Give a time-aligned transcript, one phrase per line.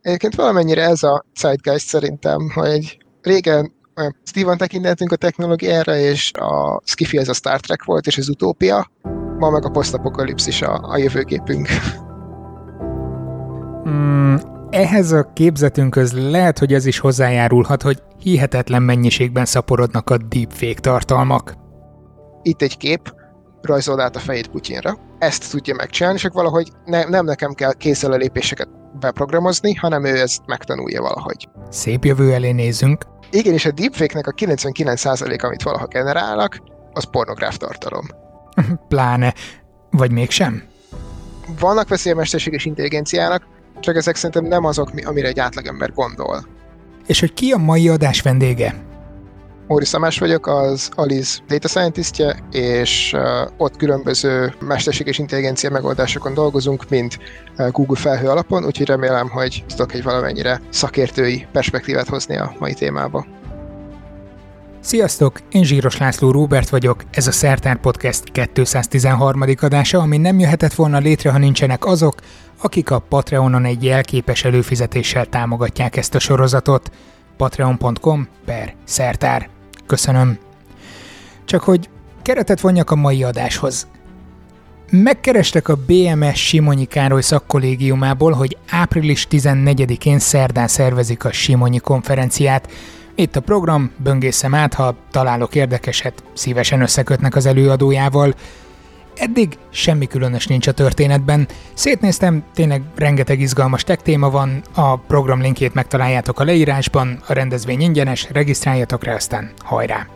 [0.00, 3.76] Egyébként valamennyire ez a zeitgeist szerintem, hogy régen
[4.24, 8.90] Steven tekinthetünk a technológiára, és a Skiffy ez a Star Trek volt, és az utópia,
[9.38, 11.68] ma meg a posztapokalipszis a, a jövőképünk.
[13.88, 14.34] Mm,
[14.70, 21.54] ehhez a képzetünkhöz lehet, hogy ez is hozzájárulhat, hogy hihetetlen mennyiségben szaporodnak a deepfake tartalmak.
[22.42, 23.14] Itt egy kép,
[23.62, 24.98] rajzold át a fejét Putyinra.
[25.18, 31.02] Ezt tudja megcsinálni, csak valahogy ne, nem nekem kell lépéseket beprogramozni, hanem ő ezt megtanulja
[31.02, 31.48] valahogy.
[31.70, 33.04] Szép jövő elé nézünk.
[33.30, 36.58] Igen, és a deepfake-nek a 99% amit valaha generálnak,
[36.92, 38.06] az pornográf tartalom.
[38.88, 39.34] Pláne.
[39.90, 40.62] Vagy mégsem?
[41.58, 43.46] Vannak veszélye mesterséges intelligenciának,
[43.80, 46.46] csak ezek szerintem nem azok, amire egy átlagember gondol.
[47.06, 48.87] És hogy ki a mai adás vendége?
[49.68, 53.22] Móri Szamás vagyok, az Alice Data Scientistje, és uh,
[53.56, 57.18] ott különböző mesterséges intelligencia megoldásokon dolgozunk, mint
[57.58, 62.74] uh, Google felhő alapon, úgyhogy remélem, hogy tudok egy valamennyire szakértői perspektívát hozni a mai
[62.74, 63.26] témába.
[64.80, 69.42] Sziasztok, én Zsíros László Róbert vagyok, ez a Szertár Podcast 213.
[69.60, 72.14] adása, ami nem jöhetett volna létre, ha nincsenek azok,
[72.62, 76.90] akik a Patreonon egy jelképes előfizetéssel támogatják ezt a sorozatot.
[77.36, 79.56] patreon.com per szertár.
[79.88, 80.38] Köszönöm.
[81.44, 81.88] Csak hogy
[82.22, 83.86] keretet vonjak a mai adáshoz.
[84.90, 92.70] Megkerestek a BMS Simonyi Károly szakkollégiumából, hogy április 14-én szerdán szervezik a Simonyi konferenciát.
[93.14, 98.34] Itt a program, böngészem át, ha találok érdekeset, szívesen összekötnek az előadójával.
[99.18, 101.48] Eddig semmi különös nincs a történetben.
[101.74, 107.80] Szétnéztem, tényleg rengeteg izgalmas tech téma van, a program linkjét megtaláljátok a leírásban, a rendezvény
[107.80, 110.06] ingyenes, regisztráljatok rá, aztán hajrá!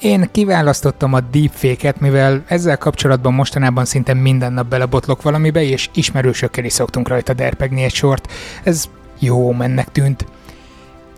[0.00, 6.64] Én kiválasztottam a deepfake-et, mivel ezzel kapcsolatban mostanában szinte minden nap belebotlok valamibe, és ismerősökkel
[6.64, 8.32] is szoktunk rajta derpegni egy sort.
[8.62, 8.88] Ez
[9.18, 10.24] jó mennek tűnt.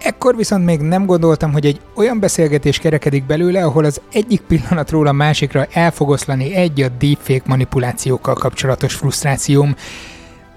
[0.05, 5.07] Ekkor viszont még nem gondoltam, hogy egy olyan beszélgetés kerekedik belőle, ahol az egyik pillanatról
[5.07, 9.75] a másikra el fog oszlani egy a deepfake manipulációkkal kapcsolatos frusztrációm.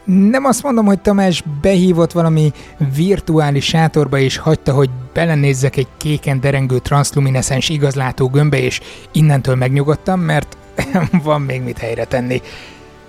[0.06, 2.52] Nem azt mondom, hogy Tamás behívott valami
[2.96, 8.82] virtuális sátorba és hagyta, hogy belenézzek egy kéken derengő translumineszens igazlátó gömbbe, és
[9.12, 10.58] innentől megnyugodtam, mert
[11.24, 12.42] van még mit helyre tenni.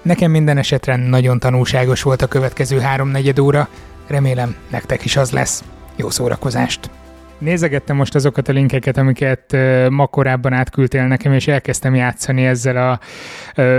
[0.03, 3.69] Nekem minden esetre nagyon tanulságos volt a következő háromnegyed óra,
[4.07, 5.63] remélem nektek is az lesz.
[5.97, 6.91] Jó szórakozást!
[7.39, 9.57] Nézegettem most azokat a linkeket, amiket
[9.91, 13.01] ma korábban átküldtél nekem, és elkezdtem játszani ezzel a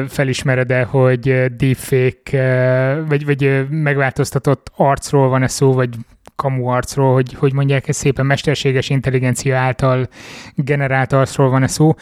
[0.07, 5.89] felismered hogy deepfake, vagy, vagy megváltoztatott arcról van-e szó, vagy
[6.35, 10.07] kamu arcról, hogy, hogy mondják ezt szépen, mesterséges intelligencia által
[10.55, 11.93] generált arcról van-e szó,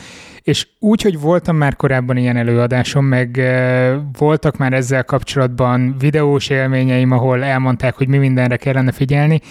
[0.42, 3.42] és úgy, hogy voltam már korábban ilyen előadásom, meg
[4.18, 9.42] voltak már ezzel kapcsolatban videós élményeim, ahol elmondták, hogy mi mindenre kellene figyelni,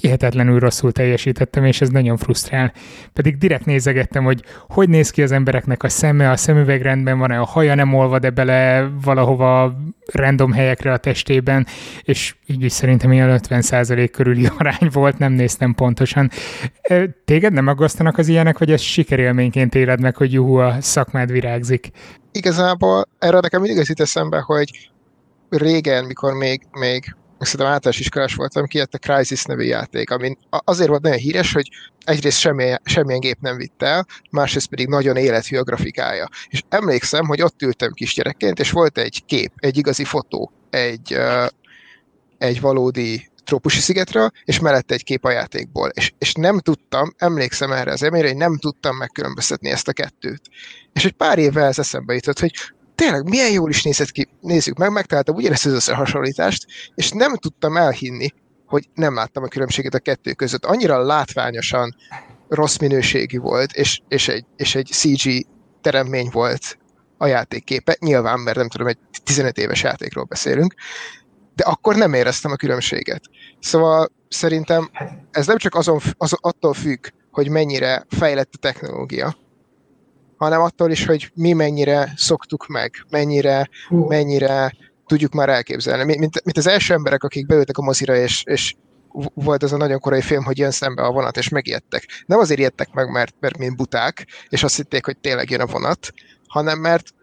[0.00, 2.72] hihetetlenül rosszul teljesítettem, és ez nagyon frusztrál.
[3.12, 7.40] Pedig direkt nézegettem, hogy hogy néz ki az embereknek a szeme, a szemüveg rendben van-e,
[7.40, 9.76] a haja nem olvad-e bele valahova
[10.12, 11.66] random helyekre a testében,
[12.02, 16.30] és így is szerintem ilyen 50% körüli arány volt, nem néztem pontosan.
[17.24, 21.90] Téged nem aggasztanak az ilyenek, vagy ez sikerélményként éled meg, hogy juhu, a szakmád virágzik?
[22.32, 24.90] Igazából erre nekem mindig az jut eszembe, hogy
[25.48, 27.14] régen, mikor még, még
[27.46, 31.68] szerintem általános iskolás voltam, kijött a Crisis nevű játék, ami azért volt nagyon híres, hogy
[32.04, 36.28] egyrészt semmi, semmilyen gép nem vitt el, másrészt pedig nagyon élethű a grafikája.
[36.48, 41.46] És emlékszem, hogy ott ültem kisgyerekként, és volt egy kép, egy igazi fotó, egy, uh,
[42.38, 45.88] egy valódi trópusi szigetről, és mellette egy kép a játékból.
[45.88, 50.42] És, és nem tudtam, emlékszem erre az emére, hogy nem tudtam megkülönböztetni ezt a kettőt.
[50.92, 52.52] És egy pár évvel ez eszembe jutott, hogy
[53.00, 57.76] tényleg milyen jól is nézett ki, nézzük meg, megtaláltam ugyanezt az összehasonlítást, és nem tudtam
[57.76, 58.28] elhinni,
[58.66, 60.64] hogy nem láttam a különbséget a kettő között.
[60.64, 61.96] Annyira látványosan
[62.48, 65.46] rossz minőségű volt, és, és, egy, és egy CG
[65.80, 66.78] teremmény volt
[67.18, 67.96] a játékképe.
[68.00, 70.74] Nyilván, mert nem tudom, egy 15 éves játékról beszélünk,
[71.54, 73.22] de akkor nem éreztem a különbséget.
[73.60, 74.90] Szóval szerintem
[75.30, 79.36] ez nem csak azon, az, attól függ, hogy mennyire fejlett a technológia,
[80.40, 84.08] hanem attól is, hogy mi mennyire szoktuk meg, mennyire, uh.
[84.08, 84.72] mennyire
[85.06, 86.04] tudjuk már elképzelni.
[86.04, 88.74] Mint, mint az első emberek, akik beültek a mozira, és, és
[89.34, 92.04] volt az a nagyon korai film, hogy jön szembe a vonat, és megijedtek.
[92.26, 95.66] Nem azért ijedtek meg, mert, mert mint buták, és azt hitték, hogy tényleg jön a
[95.66, 96.12] vonat,
[96.46, 97.14] hanem mert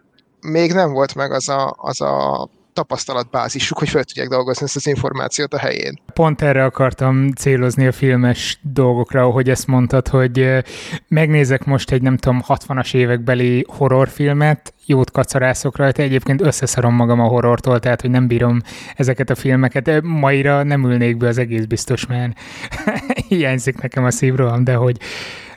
[0.42, 4.88] még nem volt meg az a, az a tapasztalatbázisuk, hogy fel tudják dolgozni ezt az
[4.88, 6.00] információt a helyén.
[6.14, 10.64] Pont erre akartam célozni a filmes dolgokra, hogy ezt mondtad, hogy
[11.08, 17.28] megnézek most egy nem tudom 60-as évekbeli horrorfilmet, jót kacarászok rajta, egyébként összeszarom magam a
[17.28, 18.62] horrortól, tehát hogy nem bírom
[18.96, 20.02] ezeket a filmeket.
[20.02, 22.40] Maira nem ülnék be az egész biztos, mert
[23.30, 24.98] hiányzik nekem a szívroham, de hogy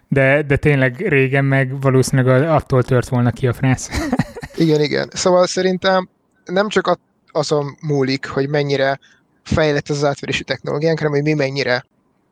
[0.08, 3.90] de, de tényleg régen meg valószínűleg attól tört volna ki a frász.
[4.64, 5.08] igen, igen.
[5.12, 6.08] Szóval szerintem
[6.44, 6.86] nem csak
[7.32, 8.98] azon múlik, hogy mennyire
[9.42, 11.84] fejlett az átverési technológiánk, hanem hogy mi mennyire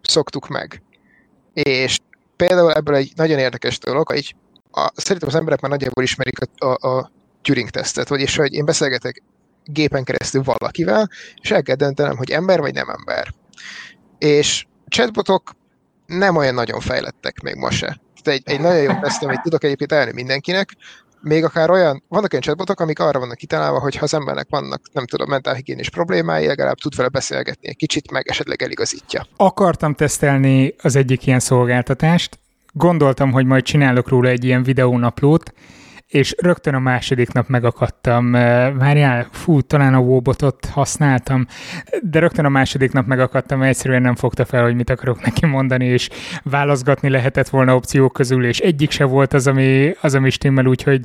[0.02, 0.82] szoktuk meg.
[1.52, 1.98] És
[2.36, 4.34] például ebből egy nagyon érdekes dolog, hogy
[4.70, 7.10] a, szerintem az emberek már nagyjából ismerik a, a, a
[7.42, 9.22] Turing-tesztet, vagyis hogy én beszélgetek
[9.64, 11.10] gépen keresztül valakivel,
[11.40, 13.34] és el kell döntenem, hogy ember vagy nem ember.
[14.18, 15.56] És chatbotok
[16.06, 18.00] nem olyan nagyon fejlettek még ma se.
[18.22, 20.76] Tehát egy, egy nagyon jó teszt, amit tudok egyébként elni mindenkinek,
[21.20, 24.80] még akár olyan, vannak olyan chatbotok, amik arra vannak kitalálva, hogy ha az embernek vannak,
[24.92, 29.26] nem tudom, mentálhigiénis problémái, legalább tud vele beszélgetni egy kicsit, meg esetleg eligazítja.
[29.36, 32.38] Akartam tesztelni az egyik ilyen szolgáltatást,
[32.72, 35.52] gondoltam, hogy majd csinálok róla egy ilyen videónaplót,
[36.08, 38.31] és rögtön a második nap megakadtam.
[38.78, 41.46] Várjál, fú, talán a Wobotot használtam,
[42.02, 45.46] de rögtön a második nap megakadtam, mert egyszerűen nem fogta fel, hogy mit akarok neki
[45.46, 46.08] mondani, és
[46.43, 51.02] válaszgatni lehetett volna opciók közül, és egyik se volt az, ami, az, ami stimmel, úgyhogy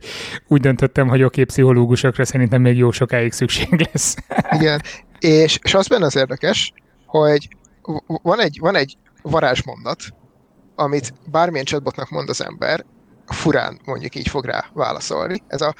[0.47, 4.15] úgy döntöttem, hogy oké, pszichológusokra szerintem még jó sokáig szükség lesz.
[4.51, 4.81] Igen,
[5.19, 6.73] és, és az benne az érdekes,
[7.05, 7.47] hogy
[8.05, 9.99] van egy, van egy varázsmondat,
[10.75, 12.85] amit bármilyen chatbotnak mond az ember,
[13.33, 15.43] furán mondjuk így fog rá válaszolni.
[15.47, 15.73] Ez a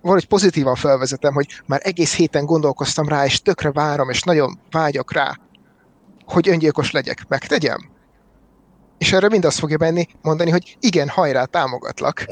[0.00, 5.12] valahogy pozitívan felvezetem, hogy már egész héten gondolkoztam rá, és tökre várom, és nagyon vágyok
[5.12, 5.38] rá,
[6.24, 7.90] hogy öngyilkos legyek, megtegyem.
[8.98, 12.24] És erre mind azt fogja benni mondani, hogy igen, hajrá, támogatlak.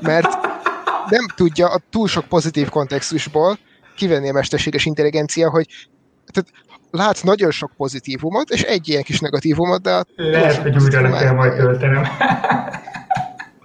[0.00, 0.28] Mert
[1.08, 3.58] nem tudja a túl sok pozitív kontextusból
[3.96, 5.66] kivenni a mesterséges intelligencia, hogy
[6.32, 6.50] tehát
[6.90, 10.04] lát nagyon sok pozitívumot, és egy ilyen kis negatívumot, de...
[10.16, 12.06] Lehet, hogy újra le kell majd töltenem.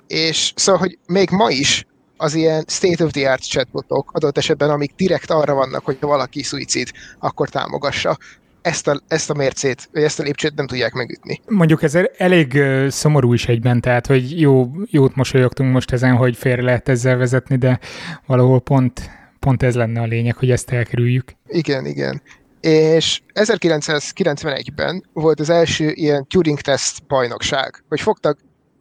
[0.08, 1.86] és szóval, hogy még ma is
[2.18, 7.50] az ilyen state-of-the-art chatbotok adott esetben, amik direkt arra vannak, hogy ha valaki szuicid, akkor
[7.50, 8.18] támogassa.
[8.62, 11.42] Ezt a, ezt a mércét, vagy ezt a lépcsőt nem tudják megütni.
[11.48, 16.62] Mondjuk ez elég szomorú is egyben, tehát hogy jó, jót mosolyogtunk most ezen, hogy félre
[16.62, 17.80] lehet ezzel vezetni, de
[18.26, 21.32] valahol pont, pont ez lenne a lényeg, hogy ezt elkerüljük.
[21.48, 22.22] Igen, igen.
[22.62, 28.38] És 1991-ben volt az első ilyen Turing test bajnokság, hogy fogtak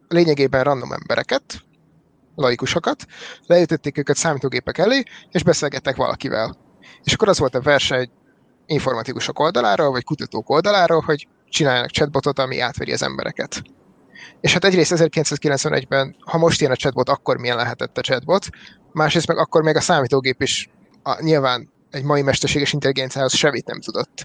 [0.07, 1.43] lényegében random embereket,
[2.35, 3.05] laikusokat,
[3.45, 6.57] leütötték őket számítógépek elé, és beszélgettek valakivel.
[7.03, 8.11] És akkor az volt a verseny
[8.65, 13.61] informatikusok oldaláról, vagy kutatók oldaláról, hogy csináljanak chatbotot, ami átveri az embereket.
[14.41, 18.47] És hát egyrészt 1991-ben, ha most ilyen a chatbot, akkor milyen lehetett a chatbot,
[18.91, 20.69] másrészt meg akkor még a számítógép is
[21.03, 24.23] a, nyilván egy mai mesterséges intelligenciához semmit nem tudott.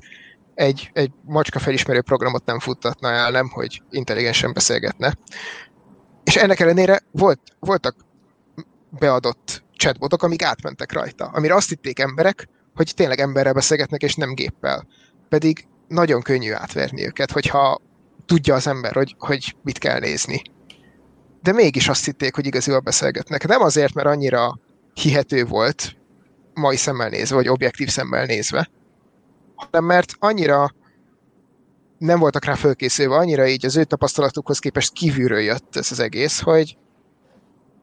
[0.54, 5.14] Egy, egy macska felismerő programot nem futtatna el, nem, hogy intelligensen beszélgetne.
[6.32, 7.96] És ennek ellenére volt, voltak
[8.90, 14.34] beadott chatbotok, amik átmentek rajta, amire azt hitték emberek, hogy tényleg emberrel beszélgetnek, és nem
[14.34, 14.86] géppel.
[15.28, 17.80] Pedig nagyon könnyű átverni őket, hogyha
[18.26, 20.42] tudja az ember, hogy, hogy mit kell nézni.
[21.42, 23.46] De mégis azt hitték, hogy igazival beszélgetnek.
[23.46, 24.58] Nem azért, mert annyira
[24.94, 25.96] hihető volt,
[26.54, 28.70] mai szemmel nézve, vagy objektív szemmel nézve,
[29.54, 30.74] hanem mert annyira
[32.02, 36.40] nem voltak rá fölkészülve, annyira így az ő tapasztalatukhoz képest kívülről jött ez az egész,
[36.40, 36.76] hogy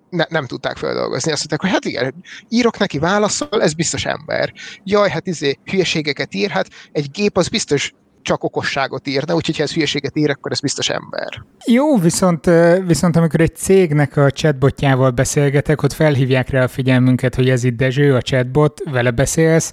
[0.09, 1.31] ne, nem tudták feldolgozni.
[1.31, 4.53] Azt mondták, hogy hát igen, írok neki, válaszol, ez biztos ember.
[4.83, 7.93] Jaj, hát izé, hülyeségeket ír, hát egy gép az biztos
[8.29, 11.43] csak okosságot írna, úgyhogy ha ez hülyeséget ír, akkor ez biztos ember.
[11.65, 12.49] Jó, viszont,
[12.85, 17.77] viszont amikor egy cégnek a chatbotjával beszélgetek, ott felhívják rá a figyelmünket, hogy ez itt
[17.77, 19.71] Dezső, a chatbot, vele beszélsz.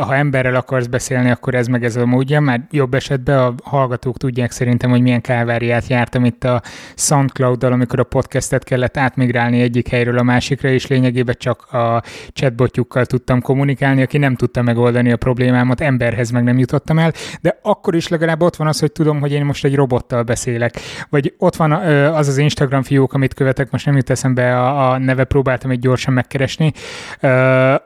[0.00, 4.16] Ha emberrel akarsz beszélni, akkor ez meg ez a módja, mert jobb esetben a hallgatók
[4.16, 6.62] tudják szerintem, hogy milyen káváriát jártam itt a
[6.94, 12.02] Soundcloud-dal, amikor a podcastet kellett átmigrálni egyik helyről a másikra, és lényegében csak a
[12.32, 17.58] chatbotjukkal tudtam kommunikálni, aki nem tudta megoldani a problémámat, emberhez meg nem jutottam el, de
[17.70, 20.74] akkor is legalább ott van az, hogy tudom, hogy én most egy robottal beszélek.
[21.08, 21.72] Vagy ott van
[22.12, 25.78] az az Instagram fiók, amit követek, most nem jut eszembe a, a neve, próbáltam egy
[25.78, 26.72] gyorsan megkeresni,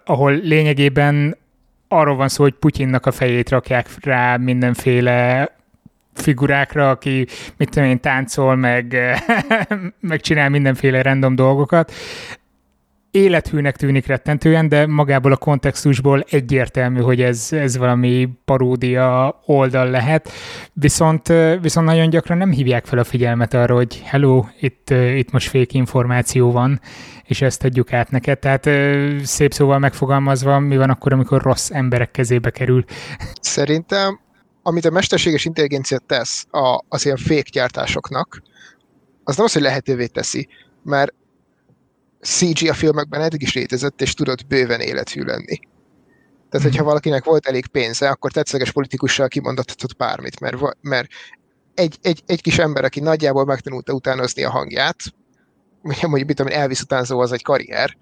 [0.05, 1.37] ahol lényegében
[1.89, 5.51] arról van szó, hogy Putyinnak a fejét rakják rá mindenféle
[6.15, 7.27] figurákra, aki
[7.57, 8.97] mit tudom én, táncol, meg,
[10.01, 11.93] meg csinál mindenféle random dolgokat,
[13.15, 20.31] élethűnek tűnik rettentően, de magából a kontextusból egyértelmű, hogy ez, ez valami paródia oldal lehet,
[20.73, 25.49] viszont, viszont nagyon gyakran nem hívják fel a figyelmet arra, hogy hello, itt, itt most
[25.49, 26.81] fék információ van,
[27.25, 28.39] és ezt adjuk át neked.
[28.39, 28.69] Tehát
[29.27, 32.85] szép szóval megfogalmazva, mi van akkor, amikor rossz emberek kezébe kerül?
[33.41, 34.21] Szerintem,
[34.63, 38.43] amit a mesterséges intelligencia tesz a, az ilyen fékgyártásoknak,
[39.25, 40.49] az nem az, hogy lehetővé teszi,
[40.83, 41.15] mert
[42.25, 45.59] CG a filmekben eddig is létezett, és tudott bőven élethű lenni.
[46.49, 46.89] Tehát, hogyha mhm.
[46.89, 51.09] valakinek volt elég pénze, akkor tetszeges politikussal kimondhatott bármit, mert, mert
[51.75, 54.97] egy, egy, egy kis ember, aki nagyjából megtanulta utánozni a hangját,
[55.83, 57.97] mondjuk mit tudom, Elvis utánzó az egy karrier,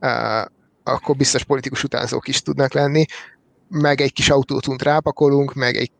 [0.00, 0.44] uh,
[0.82, 3.04] akkor biztos politikus utánzók is tudnak lenni,
[3.68, 5.90] meg egy kis autótunt rápakolunk, meg egy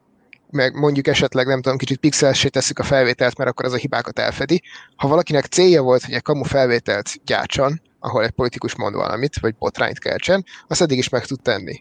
[0.54, 4.18] meg mondjuk esetleg, nem tudom, kicsit pixelsé tesszük a felvételt, mert akkor az a hibákat
[4.18, 4.62] elfedi.
[4.96, 9.54] Ha valakinek célja volt, hogy egy kamu felvételt gyártson, ahol egy politikus mond valamit, vagy
[9.54, 11.78] botrányt keltsen, azt eddig is meg tud tenni.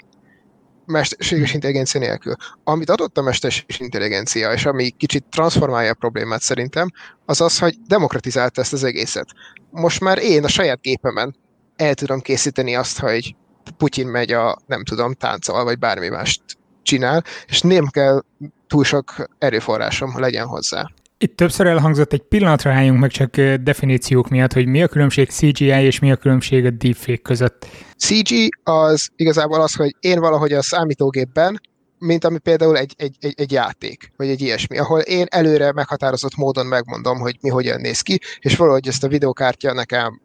[0.85, 2.35] Mesterséges intelligencia nélkül.
[2.63, 6.89] Amit adott a mesterséges intelligencia, és ami kicsit transformálja a problémát szerintem,
[7.25, 9.27] az az, hogy demokratizálta ezt az egészet.
[9.69, 11.35] Most már én a saját gépemen
[11.75, 13.35] el tudom készíteni azt, hogy
[13.77, 16.41] Putyin megy a, nem tudom, táncol, vagy bármi mást
[16.83, 18.21] csinál, és nem kell
[18.67, 20.91] túl sok erőforrásom legyen hozzá.
[21.17, 25.65] Itt többször elhangzott, egy pillanatra álljunk meg csak definíciók miatt, hogy mi a különbség CGI
[25.65, 27.67] és mi a különbség a deepfake között.
[27.97, 31.61] CG az igazából az, hogy én valahogy a számítógépben,
[31.97, 36.35] mint ami például egy, egy, egy, egy játék, vagy egy ilyesmi, ahol én előre meghatározott
[36.35, 40.21] módon megmondom, hogy mi hogyan néz ki, és valahogy ezt a videokártya nekem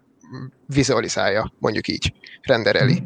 [0.67, 2.12] vizualizálja, mondjuk így,
[2.43, 3.03] rendereli.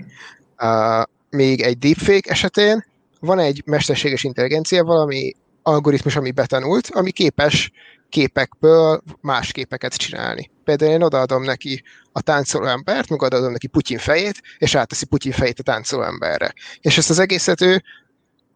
[0.58, 2.84] Uh, még egy deepfake esetén
[3.22, 7.70] van egy mesterséges intelligencia, valami algoritmus, ami betanult, ami képes
[8.08, 10.50] képekből más képeket csinálni.
[10.64, 15.32] Például én odaadom neki a táncoló embert, meg odaadom neki Putyin fejét, és átteszi Putyin
[15.32, 16.52] fejét a táncoló emberre.
[16.80, 17.82] És ezt az egészet ő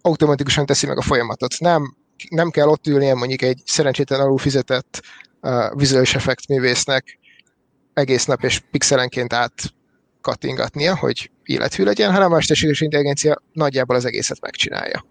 [0.00, 1.58] automatikusan teszi meg a folyamatot.
[1.58, 1.96] Nem,
[2.28, 5.02] nem kell ott ülnie mondjuk egy szerencsétlen alul fizetett
[5.42, 7.18] uh, vizuális effekt művésznek
[7.94, 9.74] egész nap és pixelenként át
[10.20, 15.04] kattingatnia, hogy élethű legyen, hanem a mesterséges intelligencia nagyjából az egészet megcsinálja.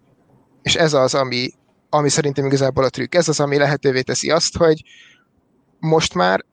[0.61, 1.49] És ez az, ami,
[1.89, 3.15] ami szerintem igazából a trükk.
[3.15, 4.83] Ez az, ami lehetővé teszi azt, hogy
[5.79, 6.45] most már,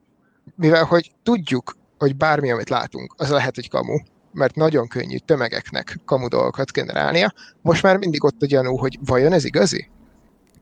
[0.55, 3.97] mivel hogy tudjuk, hogy bármi, amit látunk, az lehet, hogy kamu,
[4.31, 9.33] mert nagyon könnyű tömegeknek kamu dolgokat generálnia, most már mindig ott a gyanú, hogy vajon
[9.33, 9.89] ez igazi?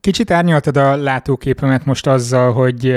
[0.02, 2.96] Kicsit árnyaltad a látóképemet most azzal, hogy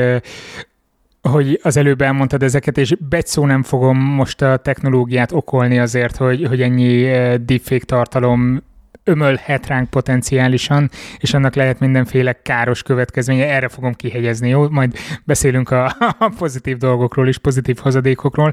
[1.28, 6.47] hogy az előbb elmondtad ezeket, és szó nem fogom most a technológiát okolni azért, hogy,
[6.47, 8.62] hogy ennyi eh, deepfake tartalom
[9.04, 14.69] ömölhet ránk potenciálisan, és annak lehet mindenféle káros következménye, erre fogom kihegyezni, jó?
[14.69, 15.85] Majd beszélünk a,
[16.19, 18.52] a pozitív dolgokról is, pozitív hozadékokról.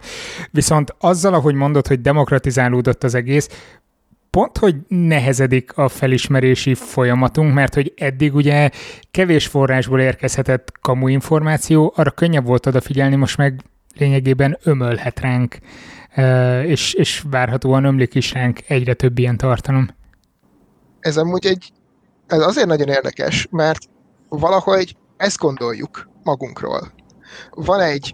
[0.51, 3.49] Viszont azzal, ahogy mondod, hogy demokratizálódott az egész,
[4.31, 8.69] pont, hogy nehezedik a felismerési folyamatunk, mert hogy eddig ugye
[9.11, 13.61] kevés forrásból érkezhetett kamu információ, arra könnyebb volt odafigyelni, most meg
[13.97, 15.57] lényegében ömölhet ránk,
[16.65, 19.87] és, és várhatóan ömlik is ránk egyre több ilyen tartalom.
[20.99, 21.71] Ez amúgy egy,
[22.27, 23.79] ez azért nagyon érdekes, mert
[24.29, 26.91] valahogy ezt gondoljuk magunkról.
[27.51, 28.13] Van egy,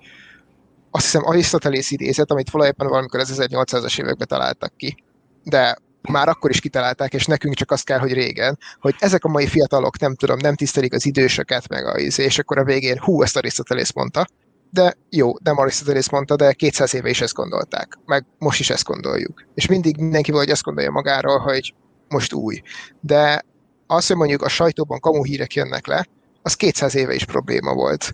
[0.91, 5.03] azt hiszem, Arisztotelész idézet, amit valójában valamikor az 1800-as években találtak ki,
[5.43, 5.77] de
[6.07, 9.47] már akkor is kitalálták, és nekünk csak azt kell, hogy régen, hogy ezek a mai
[9.47, 13.21] fiatalok, nem tudom, nem tisztelik az idősöket, meg a izé, és akkor a végén, hú,
[13.21, 14.25] ezt Arisztotelész mondta,
[14.69, 18.83] de jó, nem Arisztotelész mondta, de 200 éve is ezt gondolták, meg most is ezt
[18.83, 19.45] gondoljuk.
[19.53, 21.73] És mindig mindenki valahogy azt gondolja magáról, hogy
[22.07, 22.61] most új.
[22.99, 23.45] De
[23.87, 26.07] az, hogy mondjuk a sajtóban kamu hírek jönnek le,
[26.41, 28.11] az 200 éve is probléma volt.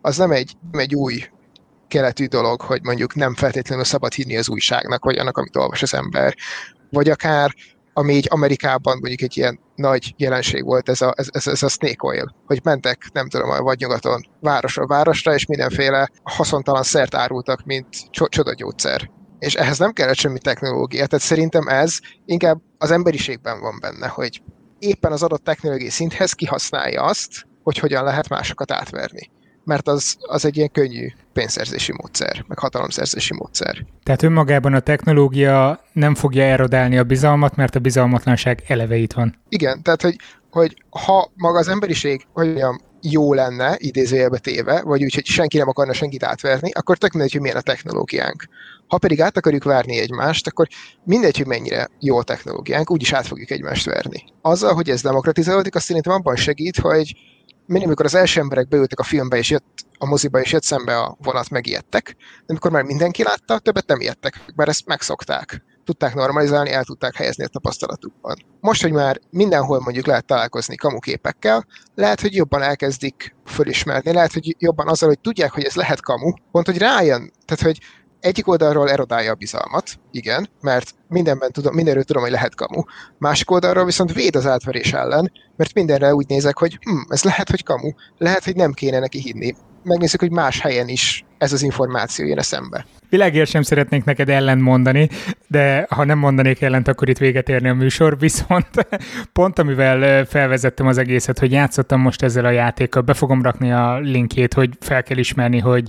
[0.00, 1.24] Az nem egy, nem egy új
[1.88, 5.94] keletű dolog, hogy mondjuk nem feltétlenül szabad hinni az újságnak, vagy annak, amit olvas az
[5.94, 6.34] ember
[6.92, 7.54] vagy akár
[7.94, 12.06] ami így Amerikában mondjuk egy ilyen nagy jelenség volt, ez a, ez, ez, a snake
[12.06, 17.64] oil, hogy mentek, nem tudom, a vagy nyugaton városra városra, és mindenféle haszontalan szert árultak,
[17.64, 19.10] mint csodagyógyszer.
[19.38, 24.42] És ehhez nem kellett semmi technológia, tehát szerintem ez inkább az emberiségben van benne, hogy
[24.78, 29.30] éppen az adott technológiai szinthez kihasználja azt, hogy hogyan lehet másokat átverni
[29.64, 33.84] mert az, az egy ilyen könnyű pénzszerzési módszer, meg hatalomszerzési módszer.
[34.02, 39.38] Tehát önmagában a technológia nem fogja erodálni a bizalmat, mert a bizalmatlanság eleve itt van.
[39.48, 40.16] Igen, tehát hogy,
[40.50, 45.68] hogy ha maga az emberiség olyan jó lenne, idézőjelbe téve, vagy úgy, hogy senki nem
[45.68, 48.44] akarna senkit átverni, akkor tök mindegy, hogy milyen a technológiánk.
[48.86, 50.66] Ha pedig át akarjuk várni egymást, akkor
[51.04, 54.24] mindegy, hogy mennyire jó a technológiánk, úgyis át fogjuk egymást verni.
[54.42, 57.14] Azzal, hogy ez demokratizálódik, azt szerintem abban segít, hogy
[57.66, 60.98] mindig, amikor az első emberek beültek a filmbe, és jött a moziba, és jött szembe
[60.98, 65.62] a vonat, megijedtek, de amikor már mindenki látta, többet nem ijedtek, mert ezt megszokták.
[65.84, 68.36] Tudták normalizálni, el tudták helyezni a tapasztalatukban.
[68.60, 74.56] Most, hogy már mindenhol mondjuk lehet találkozni kamuképekkel, lehet, hogy jobban elkezdik fölismerni, lehet, hogy
[74.58, 77.78] jobban azzal, hogy tudják, hogy ez lehet kamu, pont, hogy rájön, tehát, hogy
[78.20, 82.82] egyik oldalról erodálja a bizalmat, igen, mert mindenben tudom, mindenről tudom, hogy lehet kamu.
[83.18, 87.50] Másik oldalról viszont véd az átverés ellen, mert mindenre úgy nézek, hogy hm, ez lehet,
[87.50, 89.54] hogy kamu, lehet, hogy nem kéne neki hinni.
[89.84, 92.86] Megnézzük, hogy más helyen is ez az információ jön eszembe.
[93.08, 95.08] Világért sem szeretnék neked ellent mondani,
[95.48, 98.68] de ha nem mondanék ellent, akkor itt véget érni a műsor, viszont
[99.32, 103.98] pont amivel felvezettem az egészet, hogy játszottam most ezzel a játékkal, be fogom rakni a
[103.98, 105.88] linkjét, hogy fel kell ismerni, hogy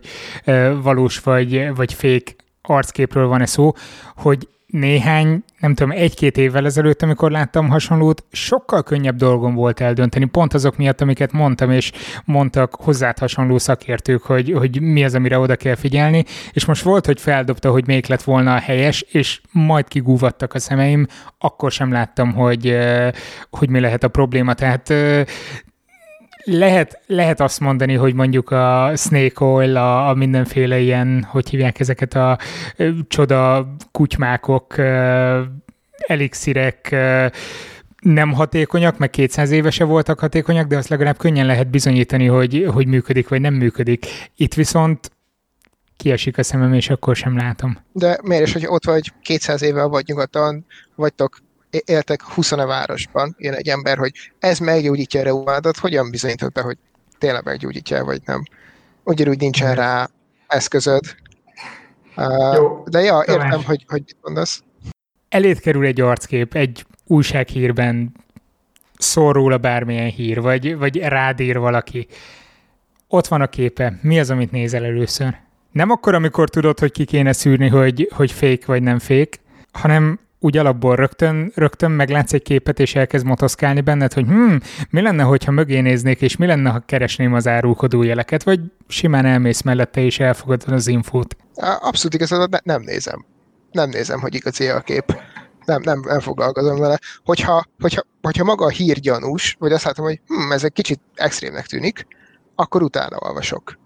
[0.82, 2.36] valós vagy, vagy fék
[2.68, 3.74] arcképről van-e szó,
[4.16, 10.26] hogy néhány, nem tudom, egy-két évvel ezelőtt, amikor láttam hasonlót, sokkal könnyebb dolgom volt eldönteni,
[10.26, 11.92] pont azok miatt, amiket mondtam, és
[12.26, 17.06] mondtak hozzá hasonló szakértők, hogy, hogy mi az, amire oda kell figyelni, és most volt,
[17.06, 21.92] hogy feldobta, hogy még lett volna a helyes, és majd kigúvattak a szemeim, akkor sem
[21.92, 22.78] láttam, hogy,
[23.50, 24.94] hogy mi lehet a probléma, tehát
[26.44, 31.80] lehet, lehet azt mondani, hogy mondjuk a snake oil, a, a mindenféle ilyen, hogy hívják
[31.80, 32.38] ezeket a
[32.76, 35.42] ö, csoda kutymákok, ö,
[36.08, 37.26] elixirek, ö,
[38.00, 42.88] nem hatékonyak, meg 200 évese voltak hatékonyak, de azt legalább könnyen lehet bizonyítani, hogy, hogy
[42.88, 44.06] működik, vagy nem működik.
[44.36, 45.12] Itt viszont
[45.98, 47.78] kiesik a szemem, és akkor sem látom.
[47.92, 51.38] De miért is, hogy ott vagy 200 éve vagy nyugaton, vagytok
[51.86, 56.62] éltek 20 a városban, jön egy ember, hogy ez meggyógyítja a reumádat, hogyan bizonyítod be,
[56.62, 56.78] hogy
[57.18, 58.44] tényleg meggyógyítja, vagy nem?
[59.04, 60.10] Ugyanúgy nincsen rá
[60.48, 61.04] eszközöd.
[62.56, 63.66] Jó, De ja, értem, Tamás.
[63.66, 64.64] hogy, hogy mit mondasz.
[65.30, 68.12] Elét kerül egy arckép, egy újsághírben
[68.98, 72.08] szól róla bármilyen hír, vagy, vagy rád ír valaki.
[73.08, 74.00] Ott van a képe.
[74.02, 75.36] Mi az, amit nézel először?
[75.72, 79.40] Nem akkor, amikor tudod, hogy ki kéne szűrni, hogy, hogy fék vagy nem fék,
[79.72, 84.56] hanem úgy alapból rögtön, rögtön meglátsz egy képet, és elkezd motoszkálni benned, hogy hm,
[84.90, 89.26] mi lenne, hogyha mögé néznék, és mi lenne, ha keresném az árulkodó jeleket, vagy simán
[89.26, 91.36] elmész mellette, és elfogadod az infót?
[91.56, 93.26] Abszolút igazad, ne, nem nézem.
[93.72, 95.22] Nem nézem, hogy igazi a kép.
[95.66, 97.00] Nem, nem, nem foglalkozom vele.
[97.24, 101.00] Hogyha, hogyha, hogyha maga a hír gyanús, vagy azt látom, hogy hm, ez egy kicsit
[101.16, 102.08] extrémnek tűnik,
[102.56, 103.80] akkor utána olvasok.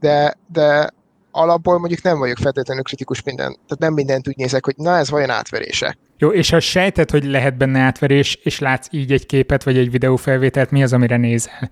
[0.00, 0.90] De, de
[1.38, 5.10] alapból mondjuk nem vagyok feltétlenül kritikus minden, tehát nem mindent úgy nézek, hogy na ez
[5.10, 5.96] vajon átverése.
[6.20, 9.90] Jó, és ha sejted, hogy lehet benne átverés, és látsz így egy képet, vagy egy
[9.90, 11.70] videófelvételt, mi az, amire nézel?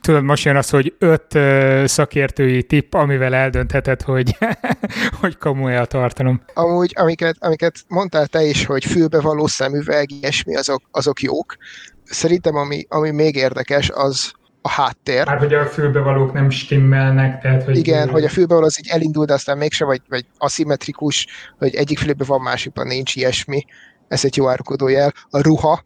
[0.00, 4.38] Tudod, most jön az, hogy öt uh, szakértői tipp, amivel eldöntheted, hogy,
[5.20, 6.42] hogy komoly a tartalom.
[6.54, 11.56] Amúgy, amiket, amiket mondtál te is, hogy fülbevaló szemüveg, ilyesmi, azok, azok jók.
[12.04, 15.26] Szerintem ami, ami még érdekes, az, a háttér.
[15.26, 17.76] Hát, hogy a fülbevalók nem stimmelnek, tehát, hogy...
[17.76, 21.26] Igen, hogy a fülbevaló az így elindul, de aztán mégse, vagy, vagy aszimmetrikus,
[21.58, 23.64] hogy egyik fülében van, másikban nincs ilyesmi.
[24.08, 25.12] Ez egy jó árkodó jel.
[25.30, 25.82] A ruha,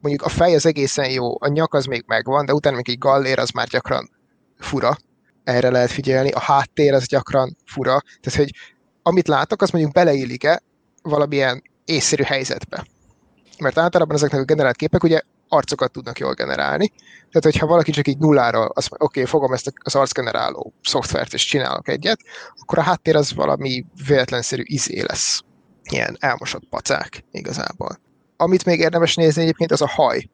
[0.00, 2.98] mondjuk a fej az egészen jó, a nyak az még megvan, de utána még egy
[2.98, 4.10] gallér az már gyakran
[4.58, 4.96] fura.
[5.44, 6.30] Erre lehet figyelni.
[6.30, 8.02] A háttér az gyakran fura.
[8.20, 8.50] Tehát, hogy
[9.02, 10.62] amit látok, az mondjuk beleillik-e
[11.02, 12.86] valamilyen észszerű helyzetbe.
[13.58, 15.20] Mert általában ezeknek a generált képek ugye
[15.52, 16.88] arcokat tudnak jól generálni.
[16.98, 21.32] Tehát, hogyha valaki csak így nulláról azt mondja, oké, okay, fogom ezt az arcgeneráló szoftvert
[21.32, 22.20] és csinálok egyet,
[22.60, 25.40] akkor a háttér az valami véletlenszerű izé lesz.
[25.82, 27.98] Ilyen elmosott pacák igazából.
[28.36, 30.28] Amit még érdemes nézni egyébként, az a haj.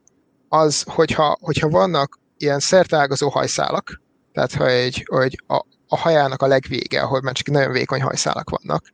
[0.49, 4.01] Az, hogyha, hogyha vannak ilyen szertágazó hajszálak,
[4.33, 5.55] tehát hogy, hogy a,
[5.89, 8.85] a hajának a legvége, ahol már csak nagyon vékony hajszálak vannak,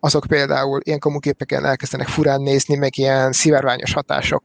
[0.00, 4.42] azok például ilyen komuképeken elkezdenek furán nézni, meg ilyen szivárványos hatások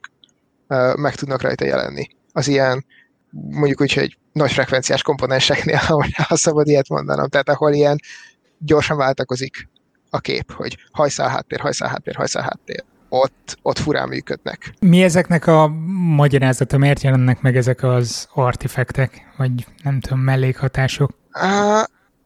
[0.95, 2.07] meg tudnak rajta jelenni.
[2.31, 2.85] Az ilyen,
[3.29, 5.79] mondjuk úgy, hogy nagy frekvenciás komponenseknél,
[6.27, 7.99] ha szabad ilyet mondanom, tehát ahol ilyen
[8.57, 9.69] gyorsan váltakozik
[10.09, 12.83] a kép, hogy hajszál háttér, hajszál háttér, hajszál háttér.
[13.09, 14.73] Ott, ott furán működnek.
[14.79, 15.67] Mi ezeknek a
[16.15, 16.77] magyarázata?
[16.77, 21.11] Miért jelennek meg ezek az artifektek, vagy nem tudom, mellékhatások?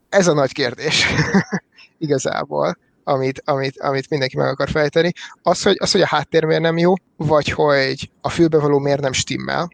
[0.10, 1.06] ez a nagy kérdés
[1.98, 5.12] igazából amit, amit, amit mindenki meg akar fejteni.
[5.42, 9.12] Az hogy, az, hogy a háttér miért nem jó, vagy hogy a fülbevaló miért nem
[9.12, 9.70] stimmel,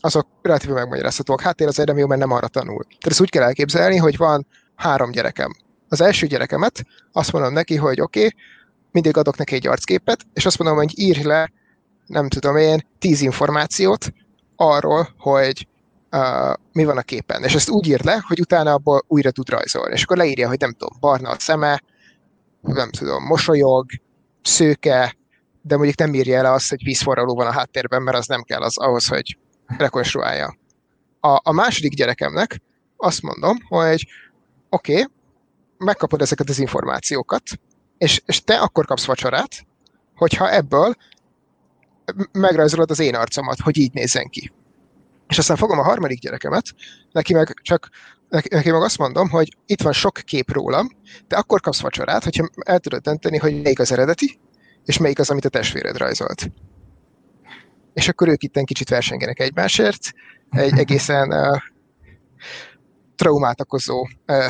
[0.00, 1.40] azok relatíve megmagyarázhatóak.
[1.40, 2.82] Háttér azért nem jó, mert nem arra tanul.
[2.82, 5.50] Tehát ezt úgy kell elképzelni, hogy van három gyerekem.
[5.88, 8.34] Az első gyerekemet azt mondom neki, hogy oké, okay,
[8.90, 11.52] mindig adok neki egy arcképet, és azt mondom, hogy írj le,
[12.06, 14.12] nem tudom én, tíz információt
[14.56, 15.68] arról, hogy
[16.10, 17.42] uh, mi van a képen.
[17.42, 19.94] És ezt úgy ír le, hogy utána abból újra tud rajzolni.
[19.94, 21.80] És akkor leírja, hogy nem tudom, barna a szeme,
[22.60, 23.86] nem tudom, mosolyog,
[24.42, 25.16] szőke,
[25.62, 28.60] de mondjuk nem írja el azt, hogy vízforraló van a háttérben, mert az nem kell
[28.60, 30.56] az ahhoz, hogy rekonstruálja.
[31.20, 32.60] A, a második gyerekemnek
[32.96, 34.06] azt mondom, hogy
[34.68, 35.06] oké, okay,
[35.78, 37.42] megkapod ezeket az információkat,
[37.98, 39.66] és, és te akkor kapsz vacsorát,
[40.14, 40.94] hogyha ebből
[42.32, 44.52] megrajzolod az én arcomat, hogy így nézzen ki.
[45.28, 46.64] És aztán fogom a harmadik gyerekemet,
[47.12, 47.88] neki meg csak
[48.30, 50.88] neki, meg azt mondom, hogy itt van sok kép rólam,
[51.28, 54.38] de akkor kapsz vacsorát, hogyha el tudod dönteni, hogy melyik az eredeti,
[54.84, 56.50] és melyik az, amit a testvéred rajzolt.
[57.92, 60.12] És akkor ők itt kicsit versengenek egymásért,
[60.50, 61.58] egy egészen uh,
[63.16, 64.44] traumát okozó uh,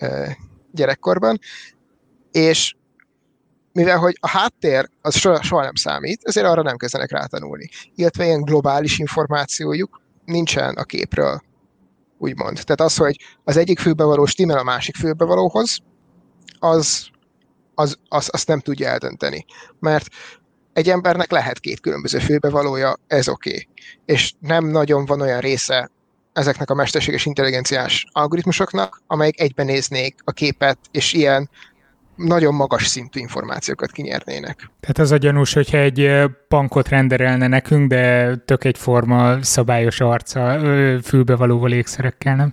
[0.00, 0.28] uh,
[0.70, 1.38] gyerekkorban,
[2.30, 2.74] és
[3.72, 7.68] mivel hogy a háttér az soha, soha nem számít, ezért arra nem kezdenek rátanulni.
[7.94, 11.42] Illetve ilyen globális információjuk nincsen a képről,
[12.22, 12.60] úgymond.
[12.64, 15.78] Tehát az, hogy az egyik főbevaló stimmel a másik főbevalóhoz,
[16.58, 17.08] az,
[17.74, 19.44] az, az, azt nem tudja eldönteni.
[19.78, 20.06] Mert
[20.72, 23.50] egy embernek lehet két különböző főbevalója, ez oké.
[23.50, 23.68] Okay.
[24.04, 25.90] És nem nagyon van olyan része
[26.32, 31.50] ezeknek a mesterséges intelligenciás algoritmusoknak, amelyek egyben néznék a képet, és ilyen
[32.22, 34.70] nagyon magas szintű információkat kinyernének.
[34.80, 36.10] Tehát az a gyanús, hogyha egy
[36.48, 40.60] bankot renderelne nekünk, de tök egyforma szabályos arca,
[41.02, 42.52] fülbevalóval ékszerekkel, nem?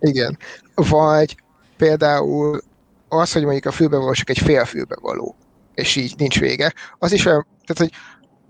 [0.00, 0.38] Igen.
[0.74, 1.36] Vagy
[1.76, 2.60] például
[3.08, 5.36] az, hogy mondjuk a fülbevaló csak egy fél fülbevaló,
[5.74, 8.00] és így nincs vége, az is olyan, tehát hogy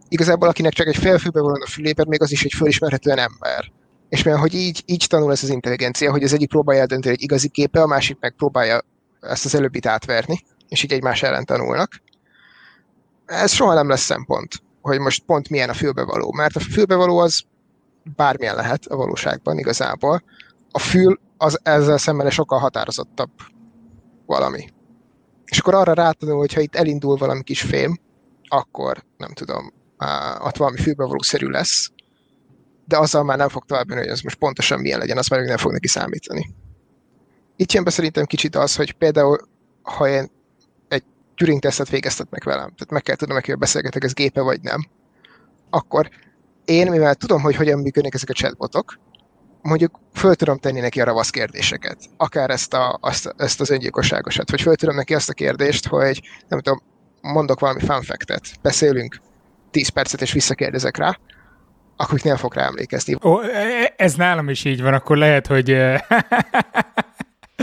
[0.09, 3.71] igazából akinek csak egy fél fülbevaló a fülében, még az is egy fölismerhetően ember.
[4.09, 7.23] És mert hogy így, így tanul ez az intelligencia, hogy az egyik próbálja eldönteni egy
[7.23, 8.81] igazi képe, a másik meg próbálja
[9.21, 12.03] ezt az előbbit átverni, és így egymás ellen tanulnak.
[13.27, 17.43] Ez soha nem lesz szempont, hogy most pont milyen a fülbevaló, mert a fülbevaló az
[18.17, 20.23] bármilyen lehet a valóságban igazából.
[20.71, 23.31] A fül az ezzel szemben egy sokkal határozottabb
[24.27, 24.69] valami.
[25.45, 28.01] És akkor arra rátanul, hogy ha itt elindul valami kis fém,
[28.49, 29.73] akkor nem tudom,
[30.39, 31.91] ott valami fülbevalószerű lesz,
[32.85, 35.41] de azzal már nem fog tovább menni, hogy ez most pontosan milyen legyen, azt már
[35.41, 36.55] nem fog neki számítani.
[37.61, 39.39] Itt jön be szerintem kicsit az, hogy például,
[39.83, 40.31] ha én
[40.89, 41.03] egy
[41.35, 44.87] Turing tesztet végeztetnek velem, tehát meg kell tudnom hogy beszélgetek, ez gépe vagy nem,
[45.71, 46.11] akkor
[46.65, 48.99] én, mivel tudom, hogy hogyan működnek ezek a chatbotok,
[49.63, 51.99] mondjuk föl tudom tenni neki a ravasz kérdéseket.
[52.17, 56.21] Akár ezt, a, azt, ezt az öngyilkosságosat, vagy föl tudom neki azt a kérdést, hogy
[56.49, 56.83] nem tudom,
[57.21, 59.21] mondok valami fanfektet, beszélünk
[59.71, 61.19] 10 percet, és visszakérdezek rá,
[61.97, 63.17] akkor nem fog rá emlékezni.
[63.23, 65.71] Ó, e, e, ez nálam is így van, akkor lehet, hogy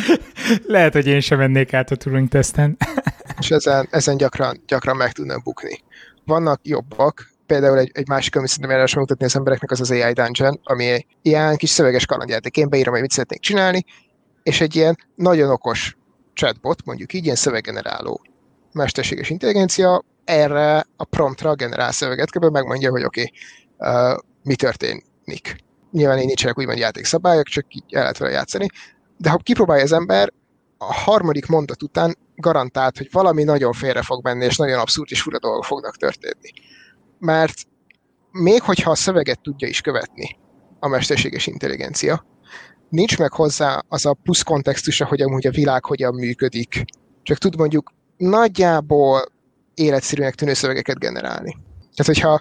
[0.75, 2.77] Lehet, hogy én sem mennék át a Turing teszten.
[3.39, 5.83] És ezen, ezen gyakran, gyakran meg tudnak bukni.
[6.25, 10.13] Vannak jobbak, például egy, egy másik, amit szerintem érdemes mutatni az embereknek, az az AI
[10.13, 12.57] Dungeon, ami egy ilyen kis szöveges kalandjáték.
[12.57, 13.85] Én beírom, hogy mit szeretnék csinálni,
[14.43, 15.97] és egy ilyen nagyon okos
[16.33, 18.21] chatbot, mondjuk így, ilyen szöveggeneráló
[18.71, 22.51] mesterséges intelligencia erre a promptra generál szöveget, kb.
[22.51, 23.31] megmondja, hogy oké,
[23.77, 25.55] okay, uh, mi történik.
[25.91, 28.67] Nyilván én nincsenek úgymond játékszabályok, csak így el lehet vele játszani,
[29.17, 30.33] de ha kipróbálja az ember,
[30.77, 35.21] a harmadik mondat után garantált, hogy valami nagyon félre fog menni, és nagyon abszurd és
[35.21, 36.51] fura dolgok fognak történni.
[37.19, 37.53] Mert
[38.31, 40.37] még hogyha a szöveget tudja is követni
[40.79, 42.25] a mesterséges intelligencia,
[42.89, 46.83] nincs meg hozzá az a plusz kontextusa, hogy amúgy a világ hogyan működik.
[47.23, 49.21] Csak tud mondjuk nagyjából
[49.73, 51.57] életszerűnek tűnő szövegeket generálni.
[51.95, 52.39] Tehát, hogyha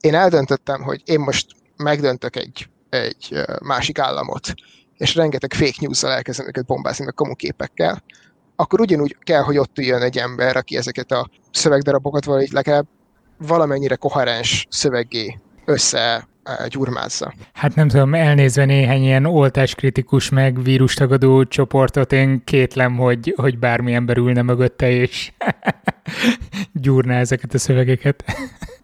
[0.00, 4.54] én eldöntöttem, hogy én most megdöntök egy, egy másik államot,
[5.02, 8.02] és rengeteg fake news-zal elkezdem őket bombázni, meg komuképekkel,
[8.56, 12.86] akkor ugyanúgy kell, hogy ott üljön egy ember, aki ezeket a szövegdarabokat valahogy legalább
[13.38, 16.28] valamennyire koherens szöveggé össze
[16.68, 17.34] gyurmázza.
[17.52, 23.94] Hát nem tudom, elnézve néhány ilyen oltáskritikus meg vírustagadó csoportot, én kétlem, hogy, hogy bármi
[23.94, 25.32] ember ülne mögötte, és
[26.72, 28.24] gyúrná ezeket a szövegeket.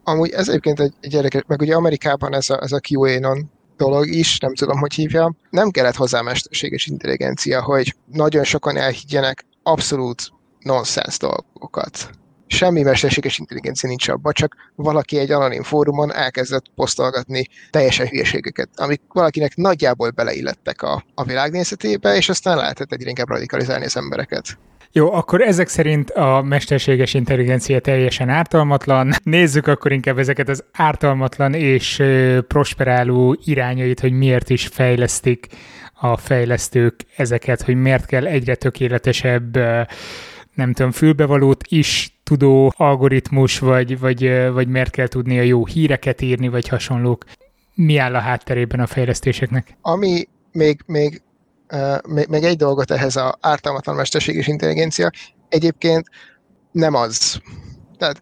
[0.05, 4.07] Amúgy ez egyébként egy, egy érdekes, meg ugye Amerikában ez a, ez a QAnon dolog
[4.07, 5.35] is, nem tudom, hogy hívja.
[5.51, 12.11] Nem kellett hozzá mesterséges intelligencia, hogy nagyon sokan elhiggyenek abszolút nonsens dolgokat.
[12.47, 19.03] Semmi mesterséges intelligencia nincs abban, csak valaki egy anonim fórumon elkezdett posztolgatni teljesen hülyeségeket, amik
[19.13, 24.59] valakinek nagyjából beleillettek a, a világnézetébe, és aztán lehetett egyre inkább radikalizálni az embereket.
[24.93, 29.13] Jó, akkor ezek szerint a mesterséges intelligencia teljesen ártalmatlan.
[29.23, 32.03] Nézzük akkor inkább ezeket az ártalmatlan és
[32.47, 35.47] prosperáló irányait, hogy miért is fejlesztik
[36.01, 39.59] a fejlesztők ezeket, hogy miért kell egyre tökéletesebb
[40.59, 46.21] nem tudom, fülbevalót is tudó algoritmus, vagy, vagy, vagy miért kell tudni a jó híreket
[46.21, 47.25] írni, vagy hasonlók.
[47.75, 49.77] Mi áll a hátterében a fejlesztéseknek?
[49.81, 51.23] Ami még, még
[52.29, 55.11] még egy dolgot ehhez a ártalmatlan mesterséges intelligencia,
[55.49, 56.09] egyébként
[56.73, 57.41] nem az.
[57.99, 58.21] Tehát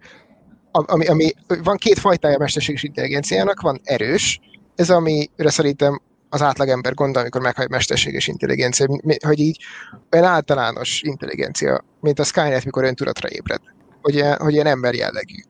[0.70, 1.32] ami, ami,
[1.62, 4.40] van két fajtája a mesterséges intelligenciának, van erős,
[4.74, 8.86] ez amire szerintem az átlagember gondol, amikor meghallja mesterséges intelligencia,
[9.26, 9.64] hogy így
[10.12, 13.60] olyan általános intelligencia, mint a Skynet, mikor öntudatra ébred,
[14.02, 15.42] hogy, ilyen, hogy ilyen ember jellegű.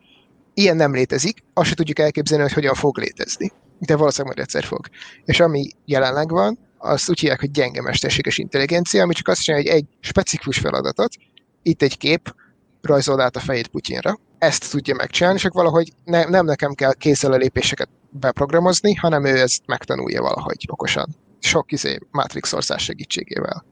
[0.54, 3.52] Ilyen nem létezik, azt se tudjuk elképzelni, hogy hogyan fog létezni.
[3.78, 4.86] De valószínűleg majd egyszer fog.
[5.24, 9.72] És ami jelenleg van, azt úgy hívják, hogy gyenge mesterséges intelligencia, ami csak azt csinálja,
[9.72, 11.14] hogy egy specifikus feladatot,
[11.62, 12.34] itt egy kép,
[12.82, 14.18] rajzol át a fejét Putyinra.
[14.38, 19.38] Ezt tudja megcsinálni, csak valahogy ne, nem nekem kell kézzel a lépéseket beprogramozni, hanem ő
[19.40, 21.16] ezt megtanulja valahogy okosan.
[21.38, 23.64] Sok izé Matrix ország segítségével.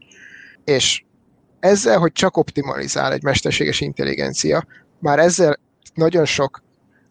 [0.65, 1.05] És
[1.61, 4.67] ezzel, hogy csak optimalizál egy mesterséges intelligencia,
[4.99, 5.59] már ezzel
[5.95, 6.63] nagyon sok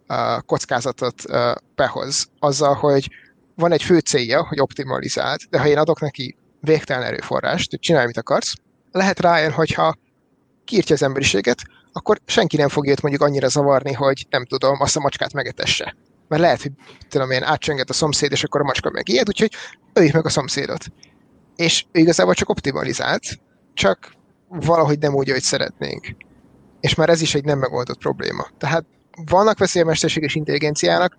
[0.07, 3.09] uh, kockázatot uh, behoz, azzal, hogy
[3.55, 8.05] van egy fő célja, hogy optimalizált, de ha én adok neki végtelen erőforrást, hogy csinálj,
[8.05, 8.53] mit akarsz,
[8.91, 9.95] lehet rájön, hogyha
[10.65, 11.61] kiírtja az emberiséget,
[11.91, 15.95] akkor senki nem fogja őt mondjuk annyira zavarni, hogy nem tudom, azt a macskát megetesse.
[16.27, 16.71] Mert lehet, hogy
[17.09, 19.51] tudom én, átcsönget a szomszéd, és akkor a macska megijed, úgyhogy
[19.93, 20.85] öljük meg a szomszédot.
[21.55, 23.23] És ő igazából csak optimalizált,
[23.73, 24.13] csak
[24.47, 26.07] valahogy nem úgy, hogy szeretnénk.
[26.79, 28.47] És már ez is egy nem megoldott probléma.
[28.57, 28.85] Tehát
[29.25, 31.17] vannak veszély a mesterséges intelligenciának,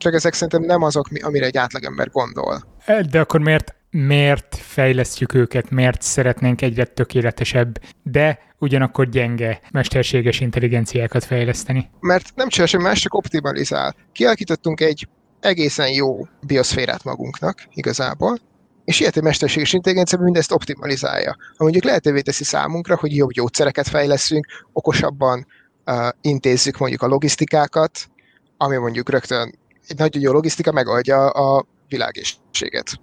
[0.00, 2.62] csak ezek szerintem nem azok, amire egy átlagember gondol.
[3.10, 11.24] De akkor miért, miért fejlesztjük őket, miért szeretnénk egyre tökéletesebb, de ugyanakkor gyenge mesterséges intelligenciákat
[11.24, 11.90] fejleszteni?
[12.00, 13.94] Mert nem csinál semmi más, csak optimalizál.
[14.12, 15.08] Kialakítottunk egy
[15.40, 18.38] egészen jó bioszférát magunknak igazából,
[18.84, 21.36] és ilyet egy mesterséges intelligencia mindezt optimalizálja.
[21.56, 25.46] Ha mondjuk lehetővé teszi számunkra, hogy jobb gyógyszereket fejleszünk, okosabban
[25.86, 28.08] uh, intézzük mondjuk a logisztikákat,
[28.56, 33.00] ami mondjuk rögtön egy nagyon jó logisztika megoldja a világészséget.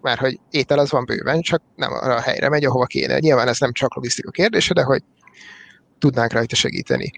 [0.00, 3.18] Mert hogy étel az van bőven, csak nem arra a helyre megy, ahova kéne.
[3.18, 5.02] Nyilván ez nem csak logisztika kérdése, de hogy
[5.98, 7.10] tudnánk rajta segíteni.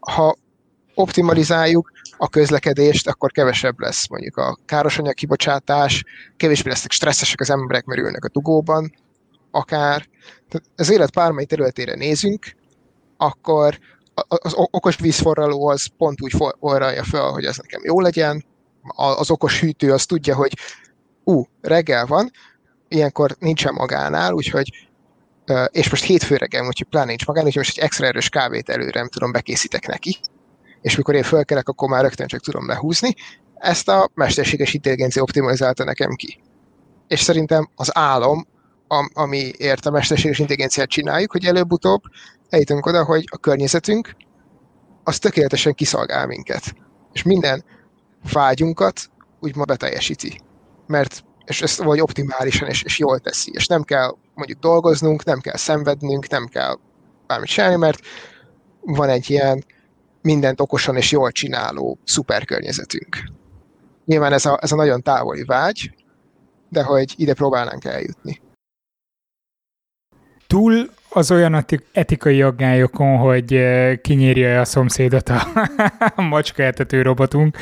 [0.00, 0.34] Ha
[0.94, 6.04] optimalizáljuk a közlekedést, akkor kevesebb lesz mondjuk a károsanyag kibocsátás,
[6.36, 8.92] kevésbé lesznek stresszesek az emberek, mert ülnek a dugóban,
[9.50, 10.08] akár.
[10.48, 12.54] Tehát az élet bármely területére nézünk,
[13.16, 13.78] akkor
[14.14, 18.44] az okos vízforraló az pont úgy forralja fel, hogy ez nekem jó legyen,
[18.96, 20.52] az okos hűtő az tudja, hogy
[21.24, 22.30] ú, reggel van,
[22.88, 24.88] ilyenkor nincsen magánál, úgyhogy
[25.70, 29.00] és most hétfő reggel, úgyhogy pláne nincs magán, úgyhogy most egy extra erős kávét előre
[29.00, 30.18] nem tudom, bekészítek neki,
[30.82, 33.14] és mikor én fölkelek, akkor már rögtön csak tudom lehúzni.
[33.54, 36.40] Ezt a mesterséges intelligencia optimalizálta nekem ki.
[37.08, 38.46] És szerintem az álom,
[39.12, 42.02] amiért a mesterséges intelligenciát csináljuk, hogy előbb-utóbb
[42.48, 44.16] eljutunk oda, hogy a környezetünk
[45.04, 46.74] az tökéletesen kiszolgál minket.
[47.12, 47.64] És minden
[48.32, 50.40] vágyunkat úgymond beteljesíti.
[50.86, 53.50] Mert és ezt vagy optimálisan és, és jól teszi.
[53.54, 56.78] És nem kell mondjuk dolgoznunk, nem kell szenvednünk, nem kell
[57.26, 57.98] bármit csinálni, mert
[58.80, 59.64] van egy ilyen
[60.22, 63.16] mindent okosan és jól csináló szuperkörnyezetünk.
[64.04, 65.94] Nyilván ez a, ez a nagyon távoli vágy,
[66.68, 68.40] de hogy ide próbálnánk eljutni.
[70.46, 73.64] Túl az olyan etikai aggályokon, hogy
[74.00, 75.42] kinyírja a szomszédot a
[76.22, 77.56] macska etető robotunk.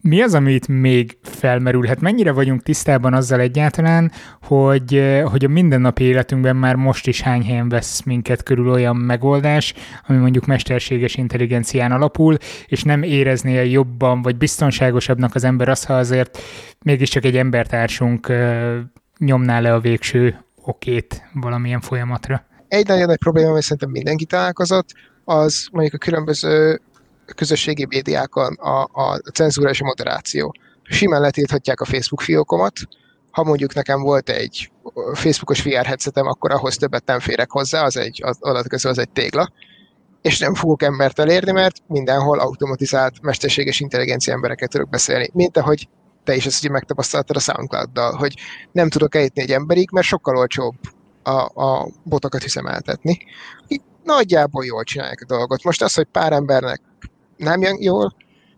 [0.00, 2.00] Mi az, amit még felmerülhet?
[2.00, 4.12] Mennyire vagyunk tisztában azzal egyáltalán,
[4.42, 9.74] hogy, hogy a mindennapi életünkben már most is hány helyen vesz minket körül olyan megoldás,
[10.06, 12.36] ami mondjuk mesterséges intelligencián alapul,
[12.66, 16.38] és nem érezné jobban vagy biztonságosabbnak az ember azt, ha azért
[16.82, 18.32] mégiscsak egy embertársunk
[19.18, 22.44] nyomná le a végső okét valamilyen folyamatra.
[22.72, 24.88] Egy nagyon nagy probléma, ami szerintem mindenki találkozott,
[25.24, 26.80] az mondjuk a különböző
[27.34, 30.54] közösségi médiákon a, a cenzúra és a moderáció.
[30.82, 32.72] Simán letilthatják a Facebook fiókomat,
[33.30, 34.72] ha mondjuk nekem volt egy
[35.14, 39.10] Facebookos VR headsetem, akkor ahhoz többet nem férek hozzá, az egy, az adat az egy
[39.10, 39.52] tégla,
[40.22, 45.28] és nem fogok embert elérni, mert mindenhol automatizált mesterséges intelligencia embereket tudok beszélni.
[45.32, 45.88] Mint ahogy
[46.24, 48.34] te is ezt ugye megtapasztaltad a soundcloud hogy
[48.72, 50.74] nem tudok eljutni egy emberig, mert sokkal olcsóbb
[51.22, 53.18] a, a botokat üzemeltetni.
[54.02, 55.64] Nagyjából jól csinálják a dolgot.
[55.64, 56.80] Most az, hogy pár embernek
[57.36, 58.14] nem jön jól,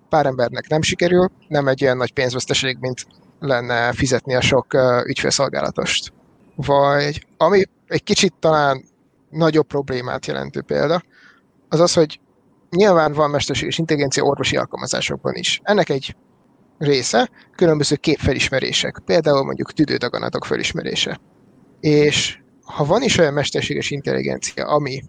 [0.08, 3.06] pár embernek nem sikerül, nem egy olyan nagy pénzveszteség, mint
[3.40, 6.12] lenne fizetni a sok uh, ügyfélszolgálatost.
[6.54, 8.84] Vagy ami egy kicsit talán
[9.30, 11.02] nagyobb problémát jelentő példa,
[11.68, 12.20] az az, hogy
[12.70, 15.60] nyilván van mesterséges intelligencia orvosi alkalmazásokban is.
[15.62, 16.16] Ennek egy
[16.78, 21.20] része különböző képfelismerések, például mondjuk tüdődaganatok felismerése.
[21.80, 25.02] És ha van is olyan mesterséges intelligencia, ami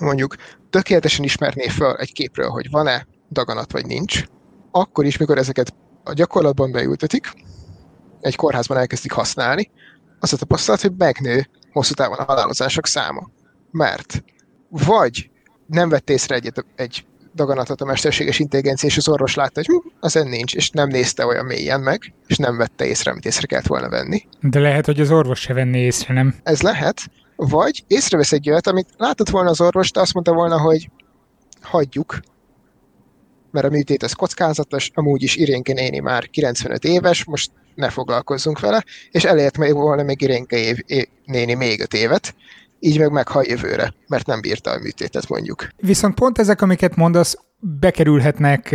[0.00, 0.34] mondjuk
[0.70, 4.24] tökéletesen ismerné fel egy képről, hogy van-e daganat vagy nincs,
[4.70, 7.32] akkor is, mikor ezeket a gyakorlatban beültetik,
[8.20, 9.70] egy kórházban elkezdik használni,
[10.20, 13.30] az a tapasztalat, hogy megnő hosszú távon a halálozások száma.
[13.70, 14.24] Mert
[14.68, 15.30] vagy
[15.66, 20.28] nem vett észre egy, egy daganatot a mesterséges intelligencia, és az orvos látta, hogy ezen
[20.28, 23.88] nincs, és nem nézte olyan mélyen meg, és nem vette észre, amit észre kellett volna
[23.88, 24.22] venni.
[24.40, 26.34] De lehet, hogy az orvos se venné észre, nem?
[26.42, 27.02] Ez lehet,
[27.36, 30.90] vagy észrevesz egy olyat, amit látott volna az orvos, de azt mondta volna, hogy
[31.60, 32.20] hagyjuk,
[33.50, 38.60] mert a műtét ez kockázatos, amúgy is Irénke néni már 95 éves, most ne foglalkozzunk
[38.60, 42.34] vele, és elért még volna még Irénke év, év, néni még 5 évet,
[42.80, 45.68] így meg meghal jövőre, mert nem bírta a műtétet mondjuk.
[45.76, 48.70] Viszont pont ezek, amiket mondasz, bekerülhetnek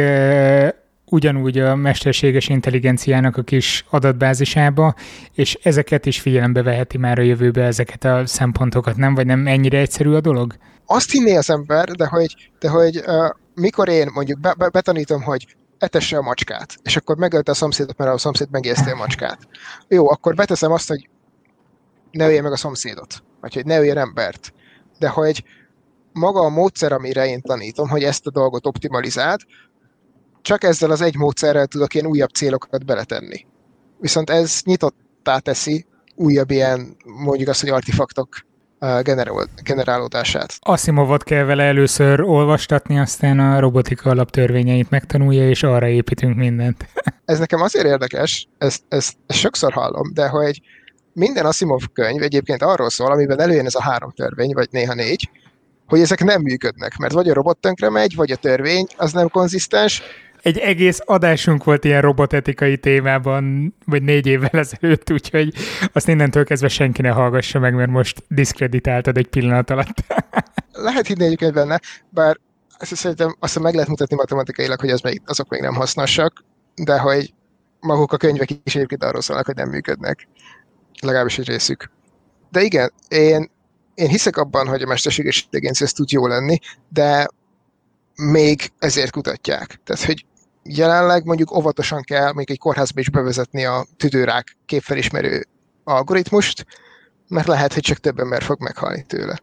[1.11, 4.95] ugyanúgy a mesterséges intelligenciának a kis adatbázisába,
[5.33, 9.15] és ezeket is figyelembe veheti már a jövőbe ezeket a szempontokat, nem?
[9.15, 10.55] Vagy nem ennyire egyszerű a dolog?
[10.85, 15.21] Azt hinné az ember, de hogy, de hogy uh, mikor én mondjuk be, be, betanítom,
[15.21, 19.39] hogy etesse a macskát, és akkor megölte a szomszédot, mert a szomszéd megérzte a macskát.
[19.87, 21.09] Jó, akkor beteszem azt, hogy
[22.11, 24.53] ne ölje meg a szomszédot, vagy hogy ne öljen embert.
[24.99, 25.43] De hogy
[26.13, 29.45] maga a módszer, amire én tanítom, hogy ezt a dolgot optimalizált,
[30.41, 33.45] csak ezzel az egy módszerrel tudok én újabb célokat beletenni.
[33.99, 38.27] Viszont ez nyitottá teszi újabb ilyen, mondjuk azt, hogy artefaktok
[39.63, 40.53] generálódását.
[40.59, 46.85] Asimovot kell vele először olvastatni, aztán a robotika alaptörvényeit megtanulja, és arra építünk mindent.
[47.25, 50.61] ez nekem azért érdekes, ezt, ezt, ezt sokszor hallom, de hogy
[51.13, 55.29] minden Asimov könyv egyébként arról szól, amiben előjön ez a három törvény, vagy néha négy,
[55.87, 59.29] hogy ezek nem működnek, mert vagy a robot tönkre megy, vagy a törvény az nem
[59.29, 60.01] konzisztens,
[60.41, 65.53] egy egész adásunk volt ilyen robotetikai témában, vagy négy évvel ezelőtt, úgyhogy
[65.93, 70.03] azt innentől kezdve senki ne hallgassa meg, mert most diszkreditáltad egy pillanat alatt.
[70.71, 72.37] Lehet hinni egyébként benne, bár
[72.79, 76.43] azt szerintem azt meg lehet mutatni matematikailag, hogy az még, azok még nem hasznosak,
[76.75, 77.33] de hogy
[77.79, 80.27] maguk a könyvek is egyébként arról szólnak, hogy nem működnek.
[81.01, 81.91] Legalábbis egy részük.
[82.51, 83.51] De igen, én,
[83.93, 87.27] én hiszek abban, hogy a mesterséges intelligencia tud jó lenni, de
[88.15, 89.79] még ezért kutatják.
[89.83, 90.25] Tehát, hogy
[90.63, 95.45] jelenleg mondjuk óvatosan kell még egy kórházba is bevezetni a tüdőrák képfelismerő
[95.83, 96.65] algoritmust,
[97.27, 99.39] mert lehet, hogy csak több ember fog meghalni tőle.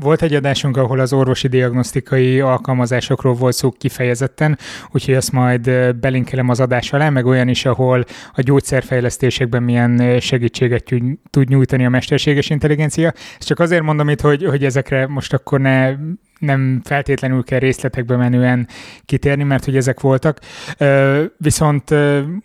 [0.00, 4.58] Volt egy adásunk, ahol az orvosi diagnosztikai alkalmazásokról volt szó kifejezetten,
[4.92, 10.84] úgyhogy azt majd belinkelem az adás alá, meg olyan is, ahol a gyógyszerfejlesztésekben milyen segítséget
[11.30, 13.12] tud nyújtani a mesterséges intelligencia.
[13.38, 15.94] Ezt csak azért mondom itt, hogy, hogy ezekre most akkor ne
[16.38, 18.68] nem feltétlenül kell részletekbe menően
[19.04, 20.38] kitérni, mert hogy ezek voltak.
[21.36, 21.90] Viszont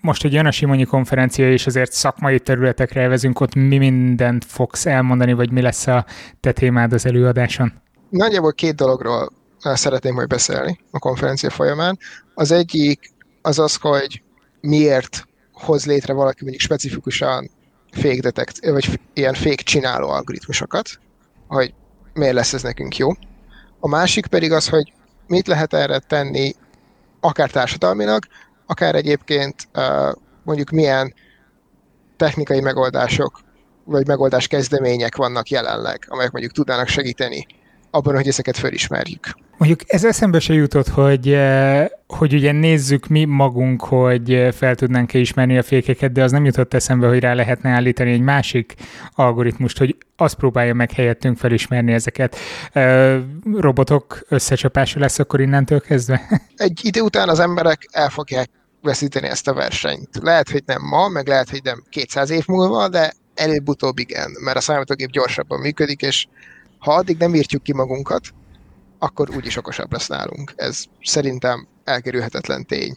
[0.01, 4.85] most egy jön a Simonyi konferencia, és azért szakmai területekre elvezünk, ott mi mindent fogsz
[4.85, 6.05] elmondani, vagy mi lesz a
[6.39, 7.73] te témád az előadáson?
[8.09, 11.97] Nagyjából két dologról szeretném majd beszélni a konferencia folyamán.
[12.33, 14.21] Az egyik az az, hogy
[14.61, 17.49] miért hoz létre valaki mondjuk specifikusan
[17.91, 20.99] fake detect, vagy ilyen fake csináló algoritmusokat,
[21.47, 21.73] hogy
[22.13, 23.09] miért lesz ez nekünk jó.
[23.79, 24.93] A másik pedig az, hogy
[25.27, 26.53] mit lehet erre tenni,
[27.19, 28.23] akár társadalmilag,
[28.65, 29.67] akár egyébként
[30.43, 31.13] mondjuk milyen
[32.17, 33.39] technikai megoldások,
[33.83, 37.45] vagy megoldás kezdemények vannak jelenleg, amelyek mondjuk tudnának segíteni
[37.91, 39.27] abban, hogy ezeket felismerjük.
[39.57, 45.19] Mondjuk ez eszembe se jutott, hogy, eh, hogy ugye nézzük mi magunk, hogy fel tudnánk-e
[45.19, 48.73] ismerni a fékeket, de az nem jutott eszembe, hogy rá lehetne állítani egy másik
[49.11, 52.35] algoritmust, hogy azt próbálja meg helyettünk felismerni ezeket.
[52.71, 53.19] Eh,
[53.53, 56.21] robotok összecsapása lesz akkor innentől kezdve?
[56.55, 58.49] Egy idő után az emberek el fogják
[58.81, 60.09] veszíteni ezt a versenyt.
[60.21, 64.57] Lehet, hogy nem ma, meg lehet, hogy nem 200 év múlva, de előbb-utóbb igen, mert
[64.57, 66.27] a számítógép gyorsabban működik, és
[66.79, 68.21] ha addig nem írtjuk ki magunkat,
[68.99, 70.53] akkor úgyis okosabb lesz nálunk.
[70.55, 72.95] Ez szerintem elkerülhetetlen tény.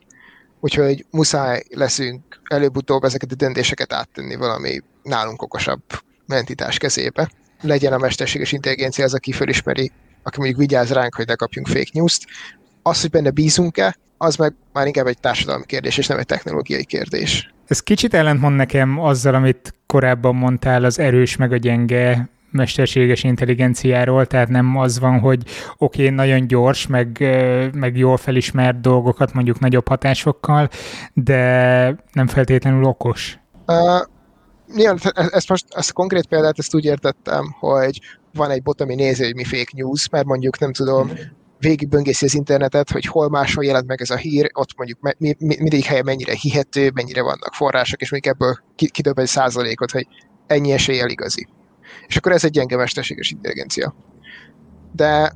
[0.61, 5.83] Úgyhogy muszáj leszünk előbb-utóbb ezeket a döntéseket áttenni valami nálunk okosabb
[6.27, 7.31] mentitás kezébe.
[7.61, 9.91] Legyen a mesterséges intelligencia az, aki fölismeri,
[10.23, 12.27] aki mondjuk vigyáz ránk, hogy ne kapjunk fake news-t.
[12.83, 16.85] Az, hogy benne bízunk-e, az meg már inkább egy társadalmi kérdés, és nem egy technológiai
[16.85, 17.55] kérdés.
[17.67, 24.27] Ez kicsit ellentmond nekem azzal, amit korábban mondtál az erős meg a gyenge mesterséges intelligenciáról,
[24.27, 25.43] tehát nem az van, hogy
[25.77, 27.19] oké, okay, nagyon gyors, meg,
[27.75, 30.69] meg jól felismert dolgokat mondjuk nagyobb hatásokkal,
[31.15, 31.37] de
[32.13, 33.39] nem feltétlenül okos.
[33.67, 34.01] Uh,
[34.75, 38.01] nyilván, e-, ezt most, ezt konkrét példát ezt úgy értettem, hogy
[38.35, 41.11] van egy bot, ami nézi, hogy mi fake news, mert mondjuk nem tudom,
[41.59, 45.57] végigböngészi az internetet, hogy hol máshol jelent meg ez a hír, ott mondjuk mi, mi,
[45.59, 48.59] mindig helye mennyire hihető, mennyire vannak források, és mondjuk ebből
[48.91, 50.07] kidob egy százalékot, hogy
[50.47, 51.47] ennyi eséllyel igazi
[52.07, 53.95] és akkor ez egy gyenge mesterséges intelligencia.
[54.93, 55.33] De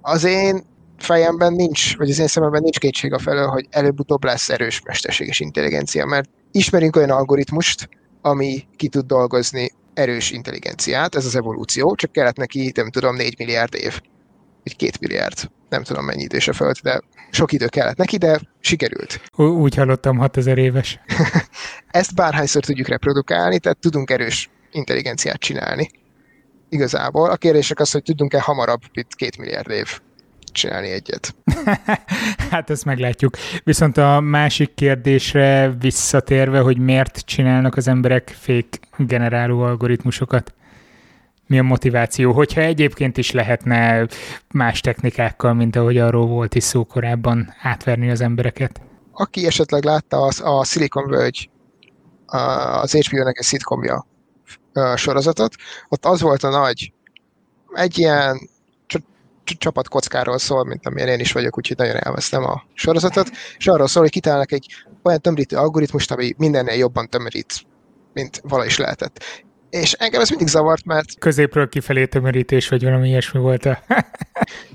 [0.00, 0.62] az én
[0.98, 5.40] fejemben nincs, vagy az én szememben nincs kétség a felől, hogy előbb-utóbb lesz erős mesterséges
[5.40, 7.88] intelligencia, mert ismerünk olyan algoritmust,
[8.20, 13.38] ami ki tud dolgozni erős intelligenciát, ez az evolúció, csak kellett neki, nem tudom, 4
[13.38, 14.00] milliárd év.
[14.62, 17.00] hogy két milliárd, nem tudom mennyi időse fölt, de
[17.30, 19.20] sok idő kellett neki, de sikerült.
[19.36, 21.00] Úgy hallottam, 6000 éves.
[21.90, 25.90] Ezt bárhányszor tudjuk reprodukálni, tehát tudunk erős intelligenciát csinálni.
[26.68, 27.30] Igazából.
[27.30, 30.00] A kérdések az, hogy tudunk-e hamarabb, mint két milliárd év
[30.52, 31.34] csinálni egyet.
[32.50, 33.36] hát ezt meglátjuk.
[33.64, 40.54] Viszont a másik kérdésre visszatérve, hogy miért csinálnak az emberek fék generáló algoritmusokat?
[41.46, 42.32] Mi a motiváció?
[42.32, 44.06] Hogyha egyébként is lehetne
[44.54, 48.80] más technikákkal, mint ahogy arról volt is szó korábban, átverni az embereket?
[49.12, 51.50] Aki esetleg látta az, a Silicon Völgy,
[52.26, 54.06] az HBO-nek egy szitkomja
[54.96, 55.54] sorozatot,
[55.88, 56.92] ott az volt a nagy,
[57.72, 58.50] egy ilyen
[59.44, 64.02] csapatkockáról szól, mint amilyen én is vagyok, úgyhogy nagyon elvesztem a sorozatot, és arról szól,
[64.02, 64.66] hogy kitálnak egy
[65.02, 67.66] olyan tömörítő algoritmust, ami mindennél jobban tömörít,
[68.12, 69.44] mint vala is lehetett.
[69.70, 71.18] És engem ez mindig zavart, mert...
[71.18, 73.84] Középről kifelé tömörítés, vagy valami ilyesmi volt -e?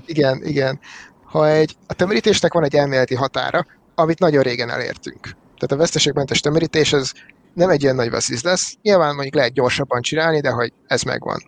[0.06, 0.80] igen, igen.
[1.24, 5.20] Ha egy, a tömörítésnek van egy elméleti határa, amit nagyon régen elértünk.
[5.22, 7.12] Tehát a veszteségmentes tömörítés az
[7.58, 8.74] nem egy ilyen nagy veszély lesz.
[8.82, 11.42] Nyilván mondjuk lehet gyorsabban csinálni, de hogy ez megvan.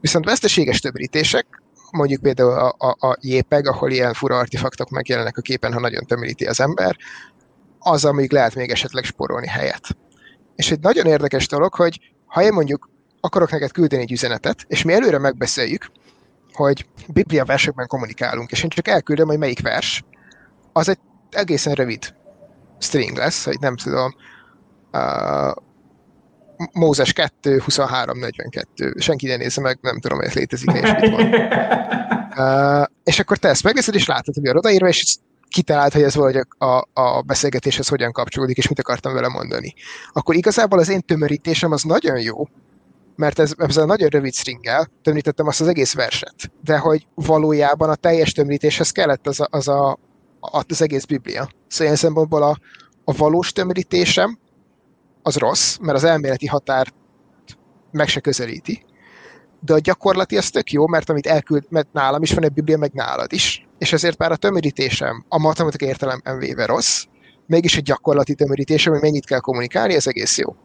[0.00, 1.46] Viszont veszteséges tömörítések,
[1.90, 6.04] mondjuk például a, a, a JPEG, ahol ilyen fura artefaktok megjelennek a képen, ha nagyon
[6.04, 6.96] tömöríti az ember,
[7.78, 9.96] az, amíg lehet még esetleg sporolni helyet.
[10.54, 12.90] És egy nagyon érdekes dolog, hogy ha én mondjuk
[13.20, 15.90] akarok neked küldeni egy üzenetet, és mi előre megbeszéljük,
[16.52, 20.04] hogy Biblia versekben kommunikálunk, és én csak elküldöm, hogy melyik vers,
[20.72, 20.98] az egy
[21.30, 22.14] egészen rövid
[22.78, 24.14] string lesz, hogy nem tudom,
[24.96, 25.62] uh,
[26.72, 28.94] Mózes 2, 23, 42.
[28.98, 31.34] Senki ne nézze meg, nem tudom, hogy ez létezik, és mit van.
[32.38, 35.16] Uh, és akkor te ezt megnézed, és látod, hogy a odaírva, és
[35.48, 39.74] kitalált, hogy ez valahogy a, a beszélgetéshez hogyan kapcsolódik, és mit akartam vele mondani.
[40.12, 42.48] Akkor igazából az én tömörítésem az nagyon jó,
[43.16, 46.34] mert ez, ez a nagyon rövid stringgel tömrítettem azt az egész verset.
[46.64, 49.98] De hogy valójában a teljes tömrítéshez kellett az a, az, a,
[50.40, 51.48] az egész Biblia.
[51.66, 52.58] Szóval ilyen szempontból a,
[53.04, 54.38] a valós tömrítésem
[55.26, 56.92] az rossz, mert az elméleti határ
[57.90, 58.84] meg se közelíti,
[59.60, 62.78] de a gyakorlati az tök jó, mert amit elküld, mert nálam is van egy Biblia,
[62.78, 63.66] meg nálad is.
[63.78, 67.04] És ezért már a tömörítésem a matematika értelemben véve rossz,
[67.46, 70.56] mégis a gyakorlati tömörítésem, hogy mennyit kell kommunikálni, ez egész jó.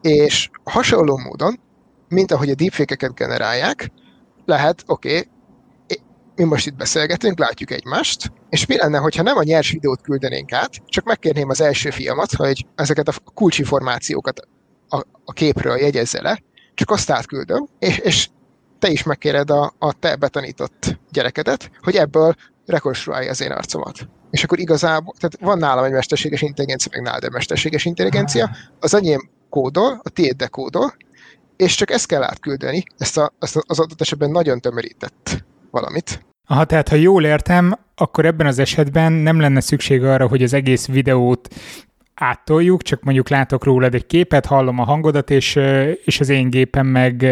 [0.00, 1.60] És hasonló módon,
[2.08, 3.90] mint ahogy a deepfake-eket generálják,
[4.44, 5.28] lehet, oké, okay,
[6.38, 10.52] mi most itt beszélgetünk, látjuk egymást, és mi lenne, hogyha nem a nyers videót küldenénk
[10.52, 14.48] át, csak megkérném az első fiamat, hogy ezeket a kulcsinformációkat
[14.88, 16.42] a, a képről jegyezze le,
[16.74, 18.28] csak azt átküldöm, és, és
[18.78, 22.34] te is megkéred a, a te betanított gyerekedet, hogy ebből
[22.66, 24.08] rekonstruálja az én arcomat.
[24.30, 28.94] És akkor igazából, tehát van nálam egy mesterséges intelligencia, meg nálad egy mesterséges intelligencia, az
[28.94, 30.94] enyém kódol, a tiéd dekódol,
[31.56, 36.26] és csak ezt kell átküldeni, ezt, a, ezt az adott esetben nagyon tömörített valamit.
[36.46, 40.52] Aha, tehát ha jól értem, akkor ebben az esetben nem lenne szükség arra, hogy az
[40.52, 41.48] egész videót
[42.14, 45.58] áttoljuk, csak mondjuk látok rólad egy képet, hallom a hangodat, és,
[46.04, 47.26] és az én gépem meg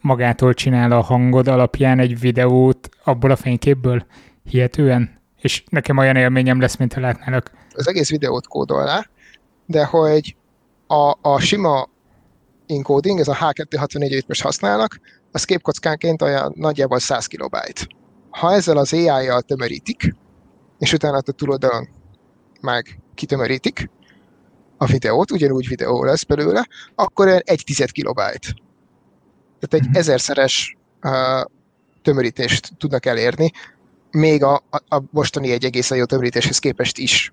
[0.00, 4.06] magától csinál a hangod alapján egy videót abból a fényképből
[4.44, 5.18] hihetően?
[5.40, 7.50] És nekem olyan élményem lesz, mint ha látnálak.
[7.74, 9.06] Az egész videót kódolná,
[9.66, 10.36] de hogy
[10.86, 11.88] a, a sima
[12.70, 15.00] encoding, ez a H264, amit most használnak,
[15.32, 17.86] az képkockánként olyan nagyjából 100 kilobájt.
[18.30, 20.14] Ha ezzel az AI-jal tömörítik,
[20.78, 21.88] és utána a túloldalon
[22.60, 23.90] meg kitömörítik,
[24.76, 28.54] a videót, ugyanúgy videó lesz belőle, akkor egy tized kilobájt.
[29.58, 29.96] Tehát egy mhm.
[29.96, 31.44] ezerszeres uh,
[32.02, 33.50] tömörítést tudnak elérni,
[34.10, 37.32] még a, a, a mostani egy egészen jó tömörítéshez képest is.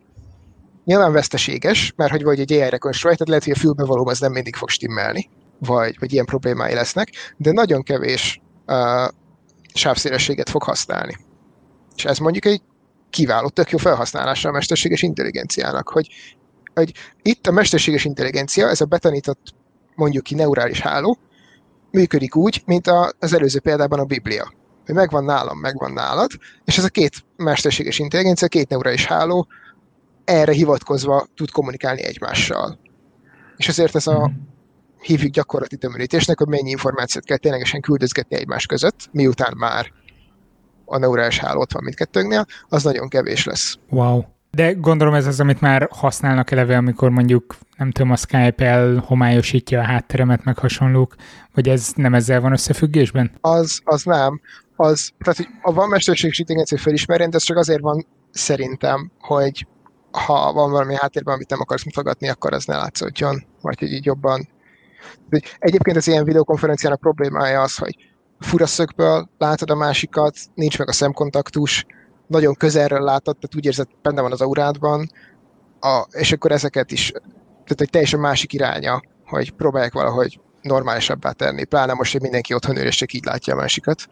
[0.87, 4.55] Nyilván veszteséges, mert hogy vagy egy AI tehát lehet, hogy a fülbevalóm az nem mindig
[4.55, 5.29] fog stimmelni,
[5.59, 9.07] vagy, vagy ilyen problémái lesznek, de nagyon kevés uh,
[9.73, 11.17] sávszélességet fog használni.
[11.95, 12.61] És ez mondjuk egy
[13.09, 16.07] kiváló, tök jó felhasználása a mesterséges intelligenciának, hogy
[16.73, 19.53] hogy itt a mesterséges intelligencia, ez a betanított
[19.95, 21.17] mondjuk ki neurális háló,
[21.91, 22.87] működik úgy, mint
[23.19, 24.53] az előző példában a Biblia.
[24.85, 26.31] Hogy megvan nálam, megvan nálad,
[26.65, 29.47] és ez a két mesterséges intelligencia, két neurális háló
[30.27, 32.79] erre hivatkozva tud kommunikálni egymással.
[33.57, 34.31] És ezért ez a
[35.01, 39.91] hívjuk gyakorlati tömörítésnek, hogy mennyi információt kell ténylegesen küldözgetni egymás között, miután már
[40.85, 43.77] a neurális háló ott van mindkettőnknél, az nagyon kevés lesz.
[43.89, 44.21] Wow.
[44.51, 49.79] De gondolom ez az, amit már használnak eleve, amikor mondjuk, nem tudom, a Skype elhomályosítja
[49.79, 51.15] a hátteremet, meg hasonlók,
[51.53, 53.31] vagy ez nem ezzel van összefüggésben?
[53.41, 54.41] Az, az nem.
[54.75, 59.67] Az, tehát, hogy a van mesterséges intelligencia felismerjen, de ez csak azért van szerintem, hogy
[60.17, 64.05] ha van valami háttérben, amit nem akarsz mutogatni, akkor az ne látszódjon, vagy hogy így
[64.05, 64.47] jobban.
[65.59, 67.95] Egyébként az ilyen videokonferenciának problémája az, hogy
[68.39, 71.85] furaszögből látod a másikat, nincs meg a szemkontaktus,
[72.27, 75.09] nagyon közelről látod, tehát úgy érzed, benne van az aurádban,
[75.79, 77.11] a, és akkor ezeket is,
[77.47, 82.77] tehát egy teljesen másik iránya, hogy próbálják valahogy normálisabbá tenni, pláne most, hogy mindenki otthon
[82.77, 84.07] ül, és csak így látja a másikat.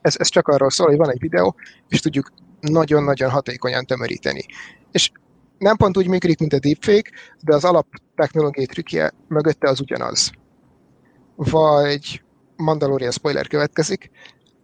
[0.00, 1.54] Ez, ez csak arról szól, hogy van egy videó,
[1.88, 4.44] és tudjuk nagyon-nagyon hatékonyan tömöríteni.
[4.90, 5.10] És
[5.58, 7.86] nem pont úgy működik, mint a deepfake, de az alap
[8.16, 10.30] technológiai trükkje mögötte az ugyanaz.
[11.36, 12.22] Vagy
[12.56, 14.10] Mandalorian spoiler következik,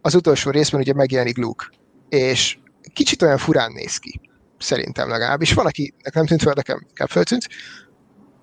[0.01, 1.65] az utolsó részben ugye megjelenik Luke,
[2.09, 2.57] és
[2.93, 4.21] kicsit olyan furán néz ki,
[4.57, 5.53] szerintem legalábbis.
[5.53, 7.47] Van, akinek nem tűnt fel, nekem inkább föltűnt.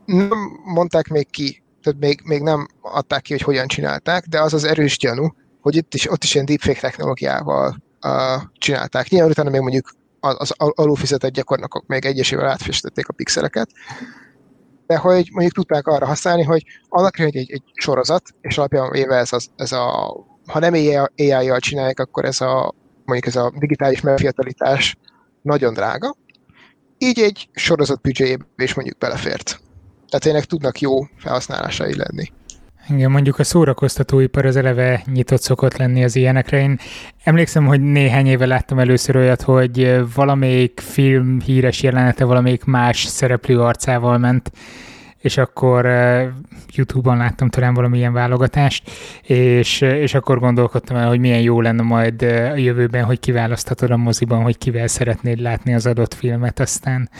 [0.04, 4.54] Nem mondták még ki, tehát még, még nem adták ki, hogy hogyan csinálták, de az
[4.54, 7.76] az erős gyanú, hogy itt is, ott is ilyen deepfake technológiával
[8.52, 9.08] csinálták.
[9.08, 9.90] Nyilván utána még mondjuk
[10.20, 13.70] az, az alulfizetett gyakornokok még egyesével átfestették a pixeleket,
[14.86, 19.16] de hogy mondjuk tudták arra használni, hogy annak, hogy egy, egy sorozat, és alapján véve
[19.16, 22.74] ez, az, ez a, ha nem AI-jal csinálják, akkor ez a,
[23.04, 24.96] mondjuk ez a digitális megfiatalítás
[25.42, 26.16] nagyon drága,
[26.98, 29.60] így egy sorozat büdzséjébe is mondjuk belefért.
[30.06, 32.32] Tehát tényleg tudnak jó felhasználásai lenni.
[32.88, 36.60] Igen, mondjuk a szórakoztatóipar az eleve nyitott szokott lenni az ilyenekre.
[36.60, 36.78] Én
[37.24, 43.60] emlékszem, hogy néhány éve láttam először olyat, hogy valamelyik film híres jelenete valamelyik más szereplő
[43.60, 44.50] arcával ment,
[45.18, 45.86] és akkor
[46.72, 48.90] YouTube-on láttam talán valamilyen válogatást,
[49.22, 53.96] és, és akkor gondolkodtam el, hogy milyen jó lenne majd a jövőben, hogy kiválaszthatod a
[53.96, 57.10] moziban, hogy kivel szeretnéd látni az adott filmet, aztán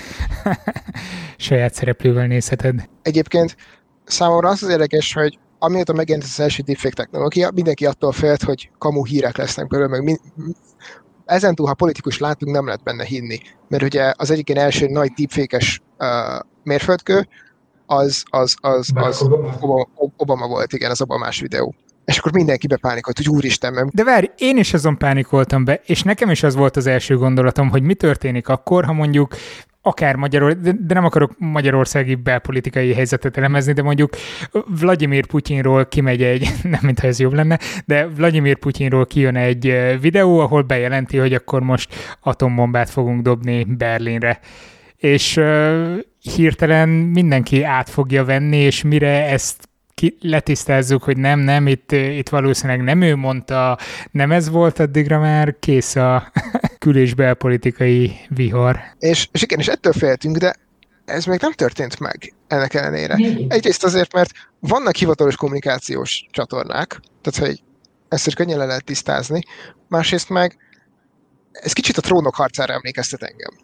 [1.36, 2.88] saját szereplővel nézheted.
[3.02, 3.56] Egyébként
[4.04, 8.70] számomra az az érdekes, hogy amióta megjelent az első deepfake technológia, mindenki attól félt, hogy
[8.78, 10.20] kamu hírek lesznek belőle, meg min-
[11.24, 13.38] ezen túl, ha politikus látunk, nem lehet benne hinni.
[13.68, 16.08] Mert ugye az egyik első nagy deepfake-es uh,
[16.62, 17.28] mérföldkő,
[17.86, 21.74] az, az, az, az Obama, Obama volt, igen, az Obamás videó.
[22.04, 23.94] És akkor mindenki bepánikolt, hogy úristen, mert...
[23.94, 27.70] De várj, én is azon pánikoltam be, és nekem is az volt az első gondolatom,
[27.70, 29.34] hogy mi történik akkor, ha mondjuk
[29.83, 34.16] akár Magyarország, de nem akarok magyarországi belpolitikai helyzetet elemezni, de mondjuk
[34.80, 40.39] Vladimir Putyinról kimegy egy, nem mintha ez jobb lenne, de Vladimir Putyinról kijön egy videó,
[40.39, 44.41] ahol bejelenti, hogy akkor most atombombát fogunk dobni Berlinre.
[44.97, 45.99] És uh,
[46.35, 52.28] hirtelen mindenki át fogja venni, és mire ezt ki, letisztázzuk, hogy nem, nem, itt, itt
[52.28, 53.78] valószínűleg nem ő mondta,
[54.11, 56.33] nem ez volt, addigra már kész a
[56.83, 58.80] kül- és belpolitikai vihar.
[58.99, 60.55] És, és igen, és ettől féltünk, de
[61.05, 63.14] ez még nem történt meg ennek ellenére.
[63.49, 64.30] Egyrészt azért, mert
[64.61, 67.62] vannak hivatalos kommunikációs csatornák, tehát hogy
[68.09, 69.41] ezt is könnyen le lehet tisztázni,
[69.89, 70.57] másrészt meg
[71.53, 73.55] ez kicsit a trónok harcára emlékeztet engem.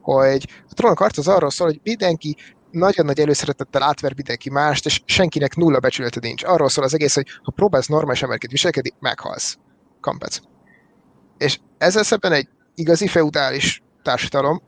[0.00, 2.36] Hogy a trónok harc az arról szól, hogy mindenki
[2.70, 6.44] nagyon nagy előszeretettel átver mindenki mást, és senkinek nulla becsülete nincs.
[6.44, 9.58] Arról szól az egész, hogy ha próbálsz normális emberként viselkedni, meghalsz.
[10.00, 10.38] Kampec.
[11.38, 14.62] És ezzel szemben egy igazi feudális társadalom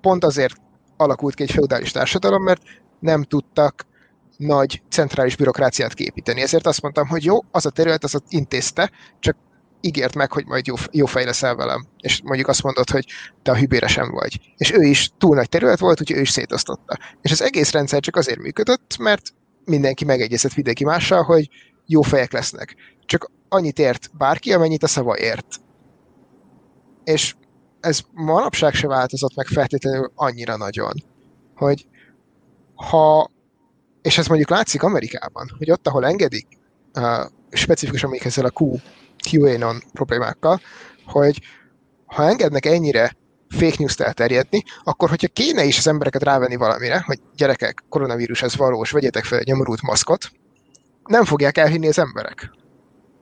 [0.00, 0.54] pont azért
[0.96, 2.62] alakult ki egy feudális társadalom, mert
[3.00, 3.86] nem tudtak
[4.36, 6.40] nagy centrális bürokráciát képíteni.
[6.40, 9.36] Ezért azt mondtam, hogy jó, az a terület, az ott intézte, csak
[9.80, 11.86] ígért meg, hogy majd jó, jó fej leszel velem.
[12.00, 13.06] És mondjuk azt mondod, hogy
[13.42, 14.40] te a hübére sem vagy.
[14.56, 16.98] És ő is túl nagy terület volt, úgyhogy ő is szétosztotta.
[17.22, 19.34] És az egész rendszer csak azért működött, mert
[19.64, 21.48] mindenki megegyezett mindenki mással, hogy
[21.86, 22.76] jó fejek lesznek.
[23.06, 25.46] Csak annyit ért bárki, amennyit a szava ért.
[27.04, 27.34] És
[27.80, 30.92] ez manapság se változott meg feltétlenül annyira nagyon,
[31.54, 31.86] hogy
[32.74, 33.30] ha,
[34.02, 36.46] és ez mondjuk látszik Amerikában, hogy ott, ahol engedik,
[36.94, 38.76] uh, specifikusan még ezzel a Q
[39.30, 40.60] QAnon problémákkal,
[41.06, 41.40] hogy
[42.06, 43.16] ha engednek ennyire
[43.48, 48.56] fake news-t elterjedni, akkor hogyha kéne is az embereket rávenni valamire, hogy gyerekek, koronavírus ez
[48.56, 50.30] valós, vegyetek fel egy nyomorult maszkot,
[51.04, 52.50] nem fogják elhinni az emberek.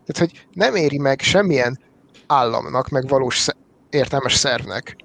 [0.05, 1.81] Tehát, hogy nem éri meg semmilyen
[2.27, 3.47] államnak, meg valós
[3.95, 4.97] értelmes szervnek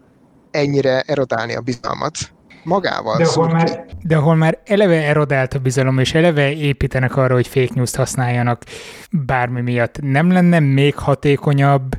[0.52, 2.18] ennyire erodálni a bizalmat,
[2.64, 3.18] magával.
[3.18, 7.48] De ahol, már, de ahol már eleve erodált a bizalom, és eleve építenek arra, hogy
[7.48, 8.64] fake news-t használjanak
[9.12, 11.98] bármi miatt, nem lenne még hatékonyabb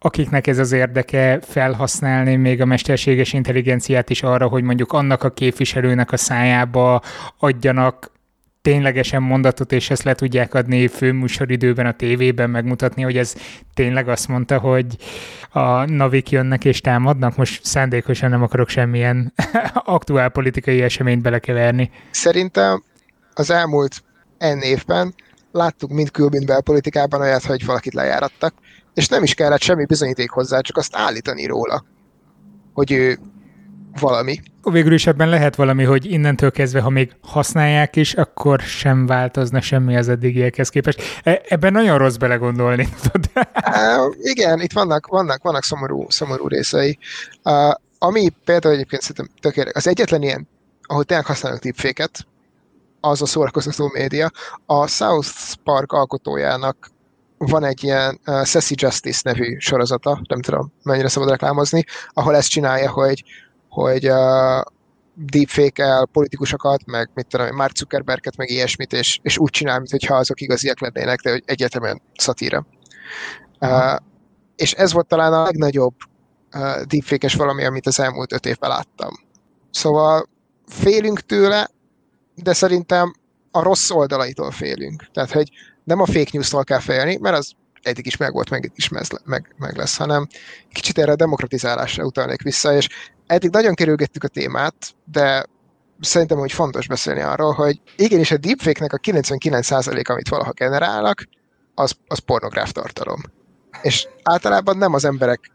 [0.00, 5.30] akiknek ez az érdeke felhasználni még a mesterséges intelligenciát is arra, hogy mondjuk annak a
[5.30, 7.02] képviselőnek a szájába
[7.38, 8.12] adjanak
[8.68, 13.34] ténylegesen mondatot, és ezt le tudják adni főműsoridőben a tévében, megmutatni, hogy ez
[13.74, 14.96] tényleg azt mondta, hogy
[15.50, 17.36] a navik jönnek és támadnak.
[17.36, 19.32] Most szándékosan nem akarok semmilyen
[19.98, 21.90] aktuál politikai eseményt belekeverni.
[22.10, 22.82] Szerintem
[23.34, 24.02] az elmúlt
[24.38, 25.14] N évben
[25.52, 28.54] láttuk mind kül, mind belpolitikában olyat, hogy valakit lejárattak,
[28.94, 31.84] és nem is kellett semmi bizonyíték hozzá, csak azt állítani róla,
[32.72, 33.18] hogy ő
[34.00, 34.40] valami.
[34.62, 39.60] Végül is ebben lehet valami, hogy innentől kezdve, ha még használják is, akkor sem változna
[39.60, 41.02] semmi az eddigiekhez képest.
[41.22, 42.88] E- ebben nagyon rossz belegondolni.
[43.14, 46.98] uh, igen, itt vannak, vannak, vannak szomorú, szomorú részei.
[47.44, 50.48] Uh, ami például egyébként szerintem tökéletes, az egyetlen ilyen,
[50.82, 52.26] ahol tényleg használnak tipféket,
[53.00, 54.30] az a szórakoztató média.
[54.66, 56.90] A South Park alkotójának
[57.38, 62.48] van egy ilyen uh, Sassy Justice nevű sorozata, nem tudom mennyire szabad reklámozni, ahol ezt
[62.48, 63.24] csinálja, hogy,
[63.82, 64.60] hogy uh,
[65.14, 70.40] deepfake-el politikusokat, meg mit tudom, Mark Zuckerberget, meg ilyesmit, és, és úgy csinál, mintha azok
[70.40, 72.66] igaziak lennének, de hogy egyetemen szatíra.
[73.60, 73.96] Uh,
[74.56, 75.94] és ez volt talán a legnagyobb
[76.54, 79.10] uh, deepfake-es valami, amit az elmúlt öt évben láttam.
[79.70, 80.28] Szóval
[80.66, 81.68] félünk tőle,
[82.34, 83.14] de szerintem
[83.50, 85.10] a rossz oldalaitól félünk.
[85.12, 85.50] Tehát, hogy
[85.84, 87.52] nem a fake news-tól kell félni, mert az
[87.82, 88.88] eddig is meg volt, meg is
[89.24, 90.26] meg, meg lesz, hanem
[90.72, 92.88] kicsit erre a demokratizálásra utalnék vissza, és
[93.26, 95.44] eddig nagyon kerülgettük a témát, de
[96.00, 101.28] szerintem, hogy fontos beszélni arról, hogy igenis a deepfake-nek a 99% amit valaha generálnak,
[101.74, 103.20] az, az pornográf tartalom.
[103.82, 105.50] És általában nem az emberek,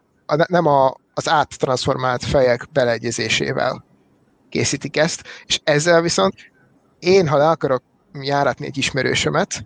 [0.48, 3.86] nem a, az áttranszformált fejek beleegyezésével
[4.50, 6.34] készítik ezt, és ezzel viszont
[7.00, 7.84] én, ha le akarok
[8.22, 9.66] járatni egy ismerősömet,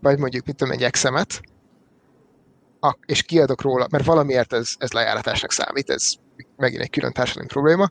[0.00, 1.40] vagy mondjuk, mit tudom, egy exemet,
[3.06, 6.12] és kiadok róla, mert valamiért ez, ez lejáratásnak számít, ez
[6.56, 7.90] megint egy külön társadalmi probléma,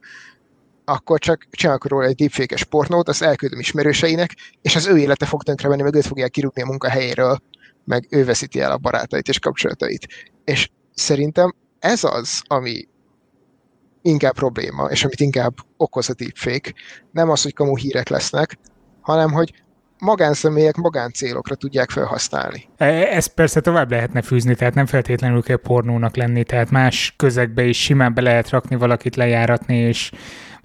[0.86, 5.44] akkor csak csinálok róla egy deepfake pornót, azt elküldöm ismerőseinek, és az ő élete fog
[5.44, 7.38] tönkrevenni, meg őt fogják kirúgni a munkahelyéről,
[7.86, 10.08] meg ő veszíti el a barátait és kapcsolatait.
[10.44, 12.88] És szerintem ez az, ami
[14.02, 16.74] inkább probléma, és amit inkább okoz a deepfake.
[17.12, 18.58] Nem az, hogy kamu hírek lesznek,
[19.02, 19.63] hanem hogy
[20.04, 22.68] magánszemélyek magáncélokra tudják felhasználni.
[22.78, 27.64] E, ezt persze tovább lehetne fűzni, tehát nem feltétlenül kell pornónak lenni, tehát más közegbe
[27.64, 30.12] is simán be lehet rakni valakit lejáratni és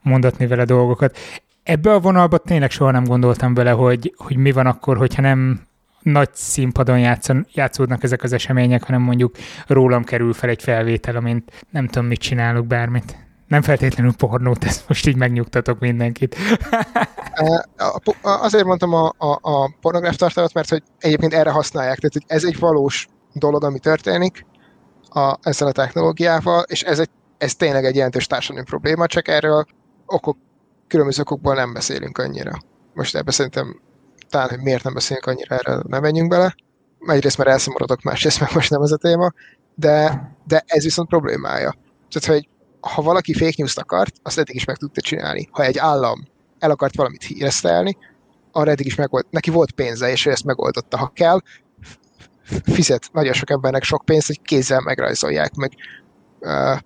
[0.03, 1.19] mondatni vele dolgokat.
[1.63, 5.67] Ebbe a vonalba tényleg soha nem gondoltam bele, hogy, hogy mi van akkor, hogyha nem
[6.03, 9.37] nagy színpadon játszon, játszódnak ezek az események, hanem mondjuk
[9.67, 13.28] rólam kerül fel egy felvétel, amint nem tudom, mit csinálok, bármit.
[13.49, 16.37] Nem feltétlenül pornót, ezt most így megnyugtatok mindenkit.
[18.23, 22.45] Azért mondtam a, a, a pornográf tartalmat, mert hogy egyébként erre használják, tehát hogy ez
[22.45, 24.47] egy valós dolog, ami történik
[25.09, 29.65] a, ezzel a technológiával, és ez, egy, ez tényleg egy jelentős társadalmi probléma, csak erről
[30.07, 30.37] okok,
[30.87, 32.53] különböző okokból nem beszélünk annyira.
[32.95, 33.81] Most ebbe szerintem
[34.29, 36.55] talán, hogy miért nem beszélünk annyira, erre nem menjünk bele.
[37.07, 39.33] Egyrészt mert elszomorodok, másrészt meg most nem ez a téma,
[39.75, 41.75] de, de ez viszont problémája.
[42.09, 42.49] Tehát, hogy
[42.81, 45.49] ha valaki fake news-t akart, azt eddig is meg tudta csinálni.
[45.51, 47.97] Ha egy állam el akart valamit híresztelni,
[48.53, 50.97] arra eddig is meg volt, neki volt pénze, és ő ezt megoldotta.
[50.97, 51.41] Ha kell,
[52.65, 55.73] fizet nagyon sok embernek sok pénzt, hogy kézzel megrajzolják, meg
[56.41, 56.79] uh,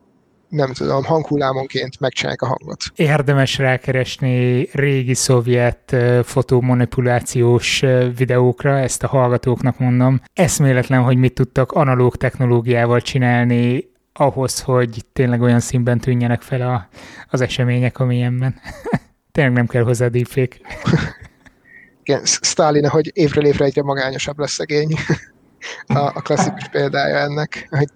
[0.49, 2.85] nem tudom, hanghullámonként megcsinálják a hangot.
[2.95, 7.85] Érdemes rákeresni régi szovjet fotomanipulációs
[8.17, 10.21] videókra, ezt a hallgatóknak mondom.
[10.35, 16.89] Eszméletlen, hogy mit tudtak analóg technológiával csinálni ahhoz, hogy tényleg olyan színben tűnjenek fel a,
[17.31, 18.61] az események, amilyenben.
[19.33, 20.57] tényleg nem kell hozzá deepfake.
[22.05, 24.95] Igen, Stalin, hogy évről évre egyre magányosabb lesz szegény.
[25.87, 27.89] a, a klasszikus példája ennek, hogy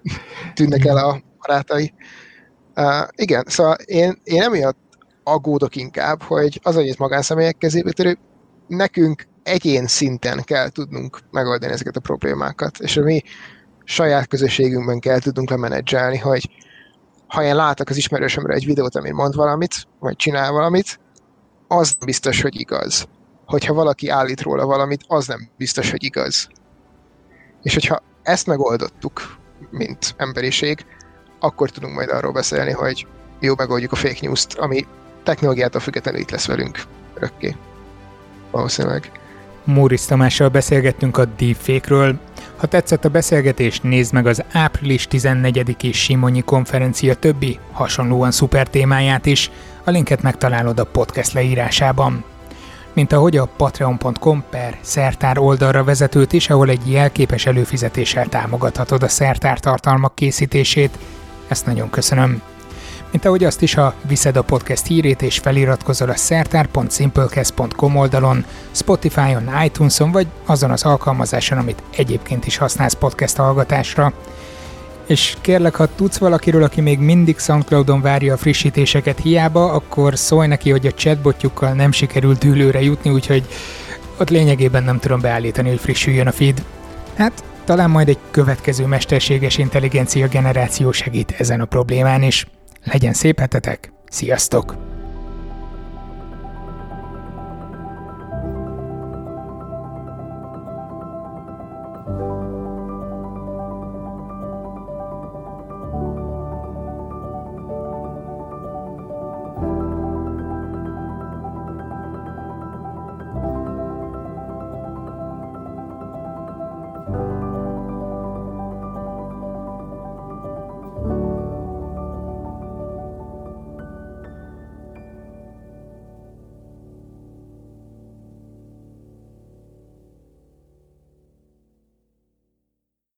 [0.55, 1.95] tűnnek el a barátai.
[2.77, 4.79] Uh, igen, szóval én, én emiatt
[5.23, 8.19] aggódok inkább, hogy az, hogy ez magánszemélyek kezébe törő,
[8.67, 13.23] nekünk egyén szinten kell tudnunk megoldani ezeket a problémákat, és a mi
[13.89, 16.51] saját közösségünkben kell tudnunk lemenedzselni, hogy
[17.27, 21.01] ha én látok az ismerősömre egy videót, ami mond valamit, vagy csinál valamit,
[21.69, 23.09] az nem biztos, hogy igaz.
[23.45, 26.49] Hogyha valaki állít róla valamit, az nem biztos, hogy igaz.
[27.63, 29.37] És hogyha ezt megoldottuk,
[29.71, 30.87] mint emberiség,
[31.39, 33.07] akkor tudunk majd arról beszélni, hogy
[33.41, 34.87] jó megoldjuk a fake news-t, ami
[35.23, 36.83] technológiától függetlenül itt lesz velünk
[37.15, 37.57] örökké.
[38.51, 39.11] Valószínűleg.
[39.65, 42.19] Móris Tamással beszélgettünk a deepfake-ről.
[42.57, 49.27] Ha tetszett a beszélgetés, nézd meg az április 14-i Simonyi konferencia többi, hasonlóan szuper témáját
[49.27, 49.51] is.
[49.85, 52.25] A linket megtalálod a podcast leírásában.
[52.93, 59.09] Mint ahogy a patreon.com per szertár oldalra vezetőt is, ahol egy jelképes előfizetéssel támogathatod a
[59.09, 60.99] szertár tartalmak készítését.
[61.49, 62.43] Ezt nagyon köszönöm
[63.17, 69.51] mint ahogy azt is, ha viszed a podcast hírét és feliratkozol a szertár.simplecast.com oldalon, Spotify-on,
[69.65, 74.13] iTunes-on vagy azon az alkalmazáson, amit egyébként is használsz podcast hallgatásra.
[75.07, 80.47] És kérlek, ha tudsz valakiről, aki még mindig SoundCloud-on várja a frissítéseket hiába, akkor szólj
[80.47, 83.47] neki, hogy a chatbotjukkal nem sikerült dűlőre jutni, úgyhogy
[84.19, 86.63] ott lényegében nem tudom beállítani, hogy frissüljön a feed.
[87.15, 92.47] Hát, talán majd egy következő mesterséges intelligencia generáció segít ezen a problémán is.
[92.93, 94.96] Legyen szép hetetek, Sziasztok!